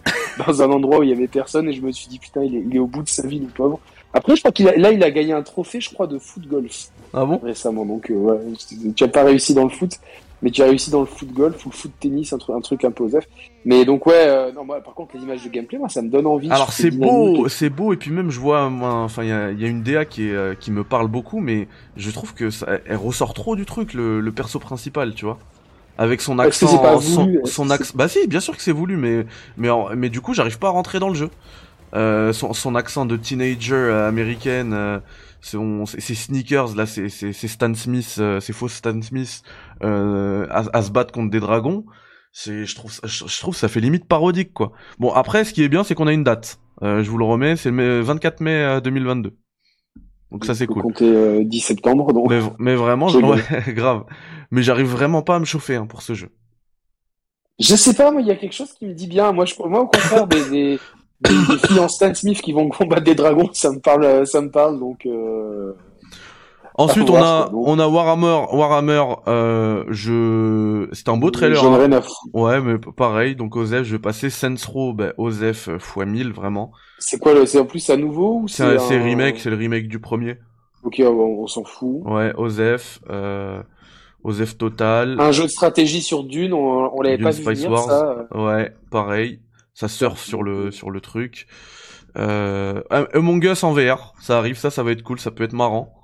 [0.46, 2.54] dans un endroit où il y avait personne et je me suis dit putain il
[2.56, 3.80] est, il est au bout de sa vie le pauvre.
[4.12, 6.46] Après je crois qu'il a, là il a gagné un trophée je crois de foot
[6.46, 7.38] golf ah bon?
[7.42, 8.38] Récemment donc euh, ouais,
[8.94, 9.98] tu n'as pas réussi dans le foot
[10.42, 12.60] mais tu as réussi dans le foot golf ou le foot tennis, un, truc un
[12.60, 13.26] truc un peu osef.
[13.64, 16.08] Mais donc ouais, euh, non, moi, par contre les images de gameplay, moi ça me
[16.08, 16.50] donne envie.
[16.50, 19.64] Alors c'est beau, c'est beau, et puis même je vois, enfin il y a, y
[19.64, 22.66] a, une DA qui est euh, qui me parle beaucoup, mais je trouve que ça,
[22.86, 25.38] elle ressort trop du truc, le, le perso principal, tu vois
[25.98, 27.92] avec son accent, pas son, son accent.
[27.94, 29.26] Bah si, bien sûr que c'est voulu, mais
[29.58, 31.28] mais mais du coup, j'arrive pas à rentrer dans le jeu.
[31.94, 35.00] Euh, son, son accent de teenager euh, américaine, euh,
[35.98, 39.42] ses sneakers là, c'est Stan Smith, euh, c'est faux Stan Smith
[39.82, 41.84] euh, à, à, se battre contre des dragons.
[42.32, 44.72] C'est, je trouve, je, trouve ça fait limite parodique quoi.
[44.98, 46.60] Bon après, ce qui est bien, c'est qu'on a une date.
[46.82, 49.36] je vous le remets, c'est le 24 mai 2022.
[50.30, 50.82] Donc ça c'est cool.
[50.82, 52.30] Compter 10 septembre donc.
[52.30, 54.04] Mais, mais vraiment, ouais, grave.
[54.52, 56.28] Mais j'arrive vraiment pas à me chauffer hein, pour ce jeu.
[57.58, 59.32] Je sais pas, moi il y a quelque chose qui me dit bien.
[59.32, 60.78] Moi, je, moi au contraire des, des,
[61.22, 64.50] des, filles en Stan Smith qui vont combattre des dragons, ça me parle, ça me
[64.50, 65.06] parle donc.
[65.06, 65.72] Euh...
[66.76, 71.62] Ensuite, on a, on a Warhammer, Warhammer, euh, je, c'est un beau trailer.
[71.62, 72.00] Hein.
[72.32, 76.72] Ouais, mais pareil, donc Osef, je vais passer Saints Row, ben, Osef x 1000, vraiment.
[76.98, 78.78] C'est quoi le, c'est en plus à nouveau ou c'est un...
[78.78, 80.38] remake, c'est le remake du premier.
[80.82, 82.00] Ok, on, s'en fout.
[82.06, 83.62] Ouais, Osef, euh,
[84.24, 85.20] Osef Total.
[85.20, 88.26] Un jeu de stratégie sur Dune, on, on l'avait pas vu venir, ça.
[88.34, 89.40] Ouais, pareil
[89.74, 91.46] ça surfe sur le sur le truc.
[92.16, 95.52] Euh, Among Us en VR, ça arrive, ça, ça va être cool, ça peut être
[95.52, 95.94] marrant.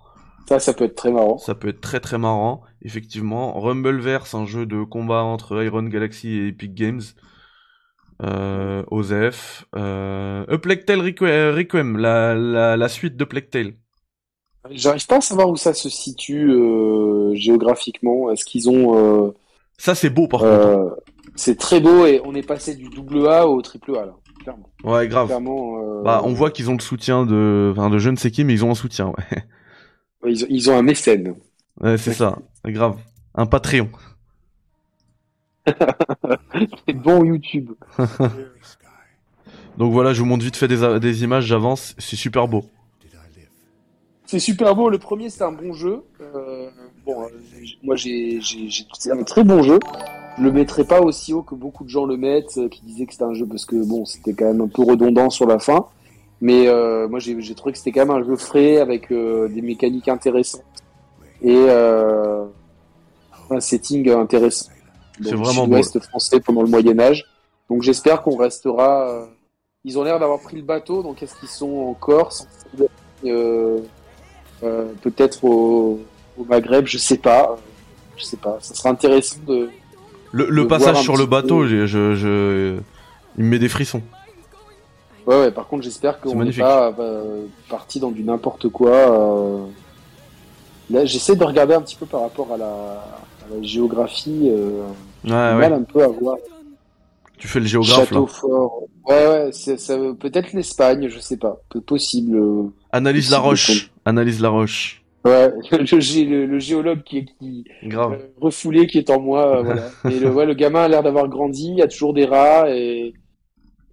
[0.49, 1.39] Ça, ça peut être très marrant.
[1.39, 3.59] Ça peut être très très marrant, effectivement.
[3.61, 7.03] Rumbleverse, un jeu de combat entre Iron Galaxy et Epic Games.
[8.23, 9.67] Euh, Osef.
[9.75, 13.73] Euh, euh Requiem, la, la, la, suite de Plague Tale.
[14.71, 18.31] J'arrive pas à savoir où ça se situe euh, géographiquement.
[18.31, 19.35] Est-ce qu'ils ont...
[19.79, 20.97] Ça, c'est beau par contre
[21.35, 24.71] c'est très beau et on est passé du double A au triple A là, clairement.
[24.85, 25.27] Ouais, grave.
[25.27, 26.03] Clairement, euh...
[26.03, 28.53] Bah, on voit qu'ils ont le soutien de, enfin, de je ne sais qui, mais
[28.53, 29.45] ils ont un soutien, ouais.
[30.27, 31.35] Ils ont, ils ont un mécène.
[31.81, 32.97] Ouais, c'est ça, grave.
[33.35, 33.89] Un Patreon.
[36.87, 37.73] c'est bon YouTube.
[39.79, 42.65] Donc voilà, je vous montre vite fait des, des images, j'avance, c'est super beau.
[44.27, 46.03] C'est super beau, le premier c'est un bon jeu.
[46.21, 46.69] Euh,
[47.05, 47.29] bon, euh,
[47.85, 48.41] moi j'ai,
[48.99, 49.79] c'est un très bon jeu
[50.39, 53.07] je le mettrais pas aussi haut que beaucoup de gens le mettent, euh, qui disaient
[53.07, 55.59] que c'était un jeu parce que bon, c'était quand même un peu redondant sur la
[55.59, 55.87] fin.
[56.41, 59.63] Mais euh, moi, j'ai trouvé que c'était quand même un jeu frais avec euh, des
[59.63, 60.63] mécaniques intéressantes
[61.43, 62.45] et euh,
[63.51, 64.71] un setting intéressant.
[65.23, 65.83] C'est vraiment beau.
[65.83, 67.25] français pendant le Moyen Âge.
[67.71, 69.29] Donc j'espère qu'on restera.
[69.85, 72.47] Ils ont l'air d'avoir pris le bateau, donc est-ce qu'ils sont en Corse
[74.63, 76.01] Peut-être au,
[76.37, 77.57] au Maghreb, je sais pas.
[78.17, 78.59] Je sais pas.
[78.61, 79.71] Ça sera intéressant de
[80.33, 82.79] le, passage sur le bateau, je, je,
[83.39, 84.03] il me met des frissons.
[85.27, 88.91] Ouais, ouais, par contre, j'espère qu'on n'est pas euh, parti dans du n'importe quoi.
[88.91, 89.67] Euh.
[90.89, 93.03] Là, j'essaie de regarder un petit peu par rapport à la,
[93.61, 94.49] géographie.
[94.51, 94.83] Euh...
[95.25, 95.73] Ouais, ouais.
[95.73, 96.37] un peu à voir.
[97.39, 98.85] Tu fais le géographe Château fort.
[99.09, 101.61] Ouais, ouais, ça peut-être l'Espagne, je sais pas.
[101.87, 102.71] Possible.
[102.93, 103.91] Analyse la roche.
[104.05, 105.03] Analyse la roche.
[105.27, 108.13] Ouais, le, le, géologue qui est qui, Grave.
[108.13, 109.91] Euh, refoulé qui est en moi, euh, voilà.
[110.11, 112.71] Et le, ouais, le gamin a l'air d'avoir grandi, il y a toujours des rats
[112.71, 113.13] et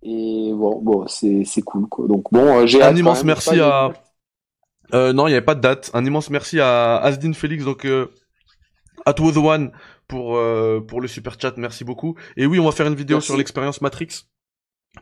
[0.05, 2.07] et bon, bon, c'est cool quoi.
[2.07, 3.93] Donc bon, euh, j'ai un immense merci à
[4.93, 5.89] non, il n'y avait pas de date.
[5.93, 7.87] Un immense merci à Asdin Félix donc
[9.05, 9.71] at the one
[10.07, 10.39] pour
[10.87, 12.15] pour le super chat, merci beaucoup.
[12.37, 14.27] Et oui, on va faire une vidéo sur l'expérience Matrix.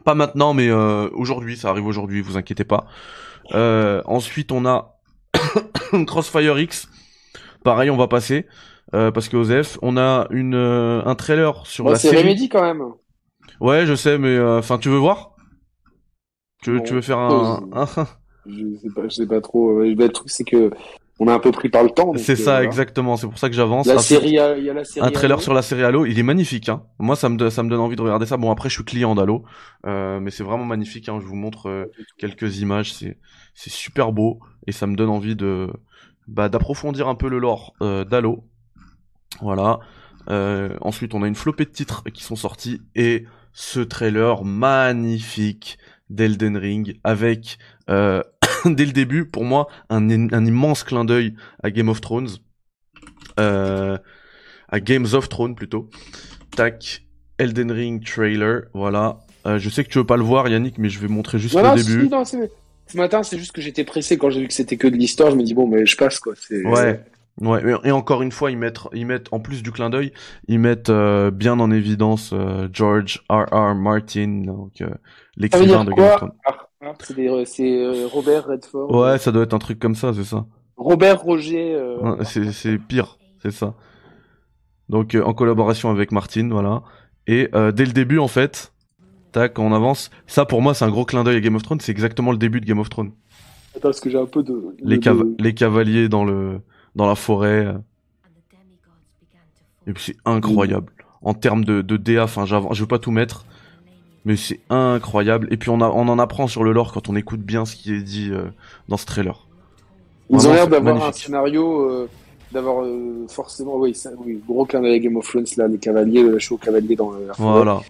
[0.05, 2.85] Pas maintenant, mais aujourd'hui, ça arrive aujourd'hui, vous inquiétez pas.
[4.05, 5.00] ensuite, on a
[6.05, 6.87] Crossfire X.
[7.63, 8.45] Pareil, on va passer.
[8.93, 12.15] Euh, parce que Osef, on a une euh, un trailer sur la série.
[12.15, 12.83] C'est Remedy quand même.
[13.59, 15.35] Ouais, je sais, mais euh, enfin, tu veux voir?
[16.61, 17.69] Tu, tu veux faire un,
[18.45, 19.79] Je sais pas, je sais pas trop.
[19.79, 20.71] Le truc, c'est que
[21.21, 22.13] on a un peu pris par le temps.
[22.17, 23.15] C'est ça, exactement.
[23.15, 23.85] C'est pour ça que j'avance.
[23.85, 25.05] La série, il y a la série.
[25.05, 26.67] Un trailer sur la série Halo, il est magnifique.
[26.67, 26.83] Hein.
[26.99, 28.37] Moi, ça me ça me donne envie de regarder ça.
[28.37, 29.43] Bon, après, je suis client d'Halo,
[29.85, 31.09] mais c'est vraiment magnifique.
[31.09, 31.19] Hein.
[31.21, 32.93] Je vous montre quelques images.
[32.93, 33.17] C'est
[33.53, 35.67] c'est super beau et ça me donne envie de
[36.27, 38.43] bah, d'approfondir un peu le lore euh, d'Halo.
[39.41, 39.79] Voilà.
[40.29, 45.77] Euh, ensuite, on a une flopée de titres qui sont sortis et ce trailer magnifique
[46.09, 47.57] d'Elden Ring avec
[47.91, 48.23] euh,
[48.65, 52.29] dès le début pour moi un, un immense clin d'œil à Game of Thrones,
[53.39, 53.97] euh,
[54.69, 55.89] à Games of Thrones plutôt.
[56.55, 57.03] Tac,
[57.37, 59.19] Elden Ring trailer, voilà.
[59.45, 61.55] Euh, je sais que tu veux pas le voir Yannick, mais je vais montrer juste
[61.55, 62.09] le début.
[62.87, 65.31] Ce matin, c'est juste que j'étais pressé quand j'ai vu que c'était que de l'histoire.
[65.31, 66.33] Je me dis bon, mais je passe quoi.
[66.49, 66.99] Ouais.
[67.39, 70.11] Ouais, et encore une fois, ils mettent, ils mettent en plus du clin d'œil,
[70.47, 73.45] ils mettent euh, bien en évidence euh, George R.
[73.51, 73.73] R.
[73.73, 74.89] Martin, donc euh,
[75.37, 76.31] l'écrivain de Game of Thrones.
[77.45, 78.91] C'est Robert Redford.
[78.91, 80.45] Ouais, ça doit être un truc comme ça, c'est ça.
[80.77, 81.77] Robert Roger.
[82.23, 83.75] c'est pire, c'est ça.
[84.89, 86.83] Donc en collaboration avec Martine, voilà.
[87.27, 88.73] Et dès le début, en fait,
[89.31, 90.09] tac, on avance.
[90.27, 91.79] Ça, pour moi, c'est un gros clin d'œil à Game of Thrones.
[91.79, 93.11] C'est exactement le début de Game of Thrones.
[93.71, 94.75] Attends, parce que j'ai un peu de...
[94.83, 94.99] Les,
[95.39, 96.61] les cavaliers dans le
[96.95, 97.73] dans la forêt.
[99.87, 100.91] Et puis c'est incroyable.
[101.21, 103.45] En termes de, de DA, enfin, je veux pas tout mettre,
[104.25, 105.47] mais c'est incroyable.
[105.51, 107.75] Et puis on, a, on en apprend sur le lore quand on écoute bien ce
[107.75, 108.43] qui est dit euh,
[108.87, 109.47] dans ce trailer.
[110.29, 112.09] Ils ont l'air d'avoir un scénario, euh,
[112.51, 113.95] d'avoir euh, forcément, oui,
[114.25, 117.33] oui, gros clin d'œil Game of Thrones là, les cavaliers, le show cavalier dans la
[117.37, 117.81] Voilà.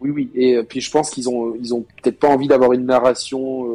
[0.00, 0.30] oui, oui.
[0.34, 3.66] Et puis je pense qu'ils ont, ils ont peut-être pas envie d'avoir une narration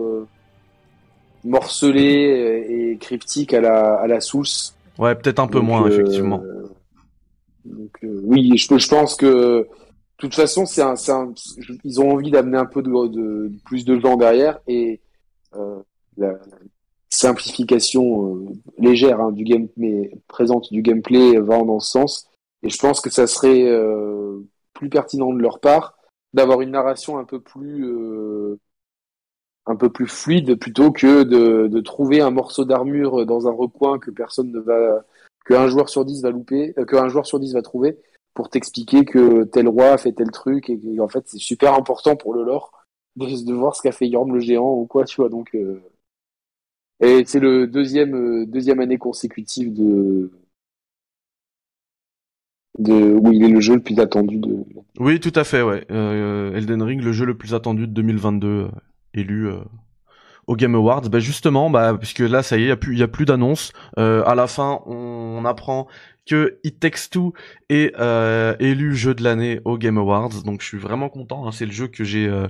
[1.43, 4.75] morcelée et cryptique à la, à la source.
[4.99, 6.43] Ouais, peut-être un peu moins, effectivement.
[7.65, 9.67] Donc, oui, je, je pense que
[10.19, 11.33] de toute façon, c'est un, un,
[11.85, 14.99] ils ont envie d'amener un peu de, de, plus de gens derrière et
[15.55, 15.79] euh,
[16.17, 16.33] la,
[17.09, 18.45] simplification euh,
[18.77, 19.67] légère hein, du game,
[20.27, 22.29] présente du gameplay va dans ce sens.
[22.63, 24.39] Et je pense que ça serait euh,
[24.73, 25.97] plus pertinent de leur part
[26.33, 28.59] d'avoir une narration un peu plus euh,
[29.65, 33.97] un peu plus fluide plutôt que de, de trouver un morceau d'armure dans un recoin
[33.97, 35.03] que personne ne va
[35.45, 37.97] que un joueur sur dix va louper, euh, que un joueur sur dix va trouver
[38.39, 42.15] pour t'expliquer que tel roi a fait tel truc et, en fait c'est super important
[42.15, 42.71] pour le lore
[43.17, 45.27] de, voir ce qu'a fait Yorm le géant ou quoi tu vois.
[45.27, 45.81] Donc euh...
[47.01, 50.31] et c'est le deuxième euh, deuxième année consécutive de
[52.77, 54.63] de où il est le jeu le plus attendu de
[55.01, 55.85] oui tout à fait ouais.
[55.91, 58.67] Euh, Elden Ring le jeu le plus attendu de 2022 euh,
[59.15, 59.49] élu
[60.47, 63.25] au Game Awards, bah justement, bah puisque là ça y est, il y a plus,
[63.25, 63.71] d'annonces.
[63.97, 65.87] à la fin, on apprend
[66.29, 67.09] que It Takes
[67.69, 70.43] est euh, élu jeu de l'année au Game Awards.
[70.43, 71.47] Donc je suis vraiment content.
[71.47, 71.51] Hein.
[71.51, 72.47] C'est le jeu que j'ai euh,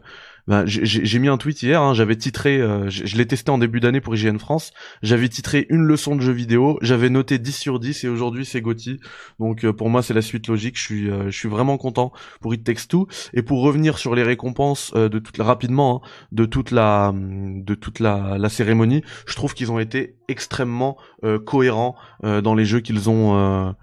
[0.50, 3.80] bah, j'ai mis un tweet hier, hein, j'avais titré, euh, je, l'ai testé en début
[3.80, 4.74] d'année pour IGN France,
[5.04, 8.60] j'avais titré une leçon de jeu vidéo, j'avais noté 10 sur 10 et aujourd'hui c'est
[8.60, 9.00] Gotti.
[9.38, 12.12] Donc euh, pour moi c'est la suite logique, je suis euh, je suis vraiment content
[12.42, 13.08] pour It Takes Two.
[13.36, 18.00] Et pour revenir sur les récompenses de toute rapidement hein, de toute la de toute
[18.00, 20.98] la, la cérémonie, je trouve qu'ils ont été extrêmement
[21.46, 23.76] cohérents dans les jeux qu'ils ont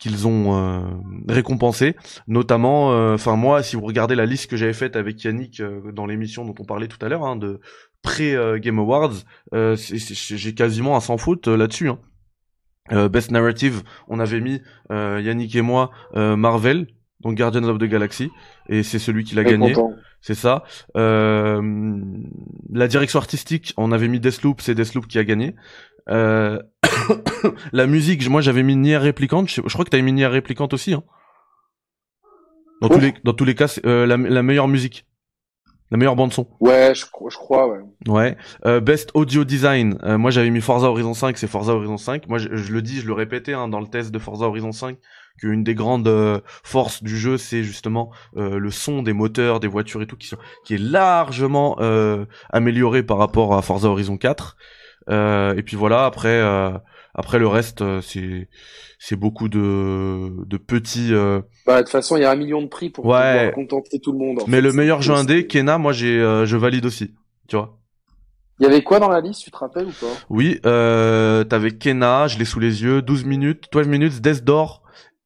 [0.00, 0.80] qu'ils ont euh,
[1.28, 1.94] récompensé,
[2.26, 5.92] notamment, euh, enfin moi, si vous regardez la liste que j'avais faite avec Yannick euh,
[5.92, 7.60] dans l'émission dont on parlait tout à l'heure, hein, de
[8.02, 9.12] pré Game Awards,
[9.52, 11.90] j'ai quasiment un sans faute là-dessus.
[11.90, 13.08] Hein.
[13.08, 16.86] Best Narrative, on avait mis Yannick et moi Marvel,
[17.20, 18.30] donc Guardians of the Galaxy,
[18.70, 19.74] et c'est celui qui l'a gagné.
[20.22, 20.64] C'est ça.
[20.94, 21.60] la
[22.88, 25.54] direction artistique, on avait mis Deathloop, c'est Deathloop qui a gagné.
[26.08, 26.60] Euh,
[27.72, 30.94] la musique, moi j'avais mis Nier Réplicante, je, crois que t'avais mis Nier Réplicante aussi.
[30.94, 31.02] Hein.
[32.80, 35.06] Dans, tous les, dans tous les cas, c'est euh, la, meilleure musique.
[35.90, 36.46] La meilleure bande son.
[36.60, 37.80] Ouais, je, je crois, ouais.
[38.08, 38.36] Ouais.
[38.64, 39.98] Euh, best audio design.
[40.04, 42.28] moi, j'avais mis Forza Horizon 5, c'est Forza Horizon 5.
[42.28, 44.96] Moi, je, le dis, je le répétais hein, dans le test de Forza Horizon 5,
[45.40, 50.06] qu'une des grandes forces du jeu, c'est justement le son des moteurs, des voitures et
[50.06, 51.76] tout, qui, sont, qui est largement
[52.50, 54.56] amélioré par rapport à Forza Horizon 4.
[55.08, 56.70] Euh, et puis voilà, après, euh,
[57.14, 58.48] après le reste, euh, c'est
[58.98, 61.12] c'est beaucoup de de petits.
[61.66, 63.52] Bah, de toute façon, il y a un million de prix pour ouais.
[63.54, 64.40] contenter tout le monde.
[64.46, 67.14] Mais le meilleur jeu indé, Kena, moi j'ai je valide aussi.
[67.48, 67.80] Tu vois.
[68.60, 70.12] Il y avait quoi dans la liste, tu te rappelles ou pas?
[70.28, 74.82] Oui, euh, t'avais Kena, je l'ai sous les yeux, 12 minutes, 12 minutes, Death Door,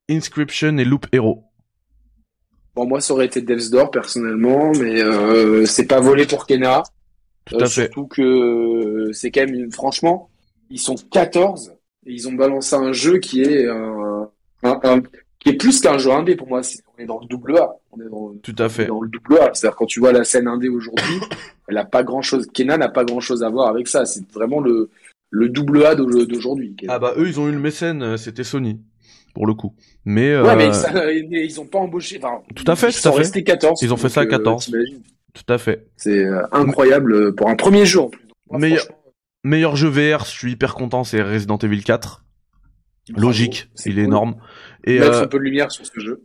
[0.08, 1.42] Inscription et Loop Hero.
[2.76, 6.84] Bon, moi, ça aurait été Death's Door, personnellement, mais euh, c'est pas volé pour Kena.
[7.44, 7.86] Tout à euh, fait.
[7.86, 8.22] Surtout que
[9.04, 10.30] euh, c'est quand même, franchement,
[10.70, 11.74] ils sont 14
[12.06, 14.28] et ils ont balancé un jeu qui est un,
[15.44, 16.62] qui est plus qu'un jeu indé pour moi.
[16.96, 17.76] on est dans le double A.
[17.92, 18.86] On est dans, Tout à fait.
[18.86, 19.50] Dans le double A.
[19.52, 21.20] C'est-à-dire quand tu vois la scène indé aujourd'hui,
[21.68, 22.46] elle a pas grand chose.
[22.52, 24.04] Kenan n'a pas grand chose à voir avec ça.
[24.04, 24.90] C'est vraiment le
[25.30, 26.76] le double A d'aujourd'hui.
[26.86, 28.80] Ah bah eux ils ont eu le mécène, euh, c'était Sony
[29.34, 29.74] pour le coup.
[30.04, 30.70] Mais ouais, mais
[31.44, 32.20] ils ont pas embauché.
[32.22, 32.90] Enfin, tout à fait.
[32.90, 33.82] Ils sont restés 14.
[33.82, 34.70] Ils ont fait ça à 14.
[35.34, 35.88] Tout à fait.
[35.96, 38.02] C'est euh, incroyable pour un premier jeu
[38.54, 38.68] plus.
[38.68, 38.84] meilleur,
[39.44, 42.24] meilleur jeu VR, je suis hyper content, c'est Resident Evil 4.
[43.16, 44.36] Logique, il est énorme.
[44.84, 46.24] Et Mettre euh, un peu de lumière sur ce jeu.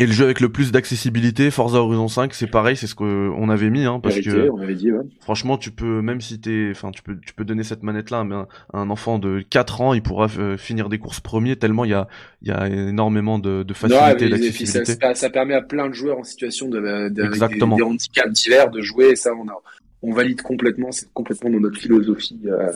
[0.00, 3.48] Et le jeu avec le plus d'accessibilité, Forza Horizon 5, c'est pareil, c'est ce qu'on
[3.48, 5.04] avait mis, hein, parce que on avait dit, ouais.
[5.20, 8.24] franchement, tu peux même si t'es, enfin, tu peux, tu peux donner cette manette-là
[8.72, 11.90] à un, enfant de 4 ans, il pourra euh, finir des courses premiers tellement il
[11.90, 12.06] y a,
[12.42, 14.84] il y a énormément de, de facilité d'accessibilité.
[14.84, 18.70] Ça, ça, permet à plein de joueurs en situation de, de des, des, handicaps divers
[18.70, 19.60] de jouer, et ça, on a,
[20.02, 22.40] on valide complètement, c'est complètement dans notre philosophie.
[22.46, 22.72] Euh,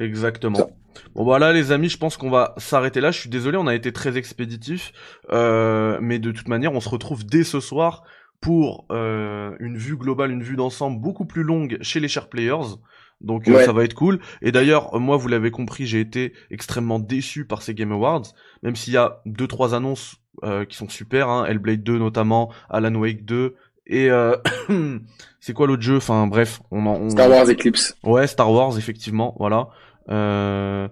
[0.00, 0.70] Exactement.
[1.14, 3.10] Bon voilà les amis, je pense qu'on va s'arrêter là.
[3.10, 4.92] Je suis désolé, on a été très expéditif,
[5.30, 8.04] euh, mais de toute manière, on se retrouve dès ce soir
[8.40, 12.76] pour euh, une vue globale, une vue d'ensemble beaucoup plus longue chez les chers players.
[13.20, 14.20] Donc ça va être cool.
[14.42, 18.22] Et d'ailleurs, moi, vous l'avez compris, j'ai été extrêmement déçu par ces Game Awards,
[18.62, 20.16] même s'il y a deux trois annonces
[20.68, 23.56] qui sont super, hein, Hellblade 2 notamment, Alan Wake 2,
[23.88, 24.36] et euh,
[25.40, 25.96] c'est quoi l'autre jeu?
[25.96, 27.96] Enfin bref, on, en, Star Wars Eclipse.
[28.02, 29.68] Ouais, Star Wars effectivement, voilà.
[30.10, 30.88] Euh...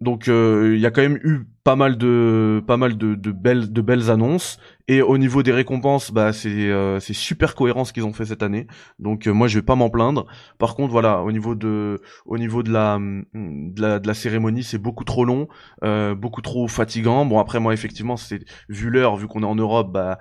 [0.00, 3.72] Donc il y a quand même eu pas mal de pas mal de, de belles
[3.72, 4.58] de belles annonces
[4.88, 8.26] et au niveau des récompenses, bah c'est euh, c'est super cohérent ce qu'ils ont fait
[8.26, 8.66] cette année.
[8.98, 10.26] Donc euh, moi je vais pas m'en plaindre.
[10.58, 14.64] Par contre voilà, au niveau de au niveau de la de la, de la cérémonie,
[14.64, 15.46] c'est beaucoup trop long,
[15.84, 17.24] euh, beaucoup trop fatigant.
[17.24, 20.18] Bon après moi effectivement, c'est vu l'heure, vu qu'on est en Europe, bah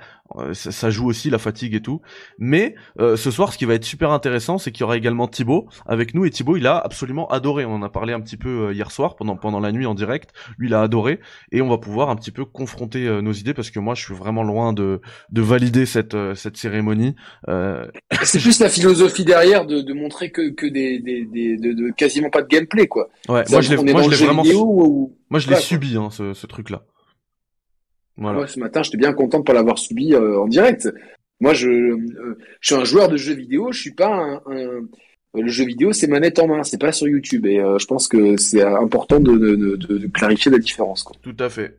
[0.54, 2.00] ça, ça, joue aussi la fatigue et tout.
[2.40, 5.68] Mais ce soir, ce qui va être super intéressant, c'est qu'il y aura également Thibaut
[5.86, 7.66] avec nous et Thibaut, il a absolument adoré.
[7.66, 10.32] On en a parlé un petit peu hier soir pendant pendant la nuit en direct.
[10.58, 11.20] Lui, il a adoré
[11.52, 14.14] et on va pouvoir un petit peu confronter nos idées parce que moi, je suis
[14.14, 15.02] vraiment loin de,
[15.32, 17.16] de valider cette, euh, cette cérémonie.
[17.48, 17.86] Euh...
[18.24, 22.30] C'est plus la philosophie derrière de, de montrer que, que des, des, des de, quasiment
[22.30, 23.10] pas de gameplay quoi.
[23.28, 24.44] Ouais, moi je l'ai, moi vraiment,
[25.30, 26.84] moi je l'ai subi hein, ce, ce truc là.
[28.18, 28.46] Voilà.
[28.46, 30.88] ce matin, j'étais bien content de pas l'avoir subi euh, en direct.
[31.40, 33.72] Moi, je, euh, je suis un joueur de jeux vidéo.
[33.72, 34.42] Je suis pas un,
[35.34, 37.46] le jeu vidéo, c'est manette en main, c'est pas sur YouTube.
[37.46, 41.04] Et je pense que c'est important de, de, clarifier la différence.
[41.04, 41.16] Quoi.
[41.22, 41.78] Tout à fait.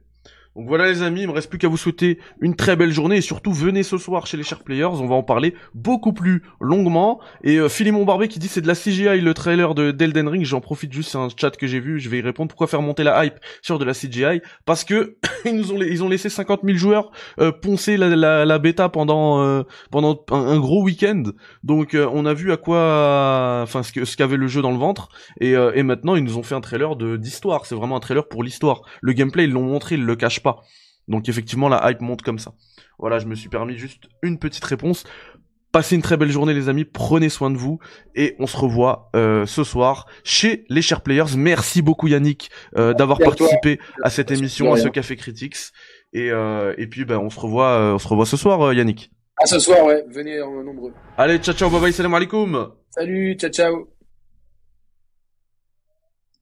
[0.55, 3.17] Donc voilà les amis, il me reste plus qu'à vous souhaiter une très belle journée
[3.17, 6.43] et surtout venez ce soir chez les Chers Players, on va en parler beaucoup plus
[6.61, 7.21] longuement.
[7.43, 10.45] Et euh, Philemon Barbet qui dit c'est de la CGI le trailer de d'Elden Ring,
[10.45, 12.49] j'en profite juste, c'est un chat que j'ai vu, je vais y répondre.
[12.49, 16.05] Pourquoi faire monter la hype sur de la CGI Parce que ils nous ont ils
[16.05, 20.59] ont laissé 50 000 joueurs euh, poncer la, la, la, bêta pendant euh, pendant un,
[20.59, 21.23] gros week-end.
[21.63, 24.79] Donc euh, on a vu à quoi, enfin ce ce qu'avait le jeu dans le
[24.79, 25.09] ventre
[25.41, 27.65] et, et maintenant ils nous ont fait un trailer de d'histoire.
[27.65, 28.83] C'est vraiment un trailer pour l'histoire.
[29.01, 30.63] Le gameplay ils l'ont montré, ils le cachent pas.
[31.09, 32.53] Donc effectivement, la hype monte comme ça.
[32.99, 35.05] Voilà, je me suis permis juste une petite réponse.
[35.73, 37.79] Passez une très belle journée les amis, prenez soin de vous
[38.15, 41.35] et on se revoit euh, ce soir chez les chers players.
[41.37, 45.57] Merci beaucoup Yannick euh, d'avoir participé à cette émission, à ce Café Critics.
[46.13, 49.11] Et, euh, et puis ben, on se revoit on se revoit ce soir Yannick.
[49.39, 50.93] À ce soir ouais, venez en nombreux.
[51.17, 52.69] Allez, ciao ciao, bye bye, salam alaikum.
[52.91, 54.02] Salut, ciao ciao.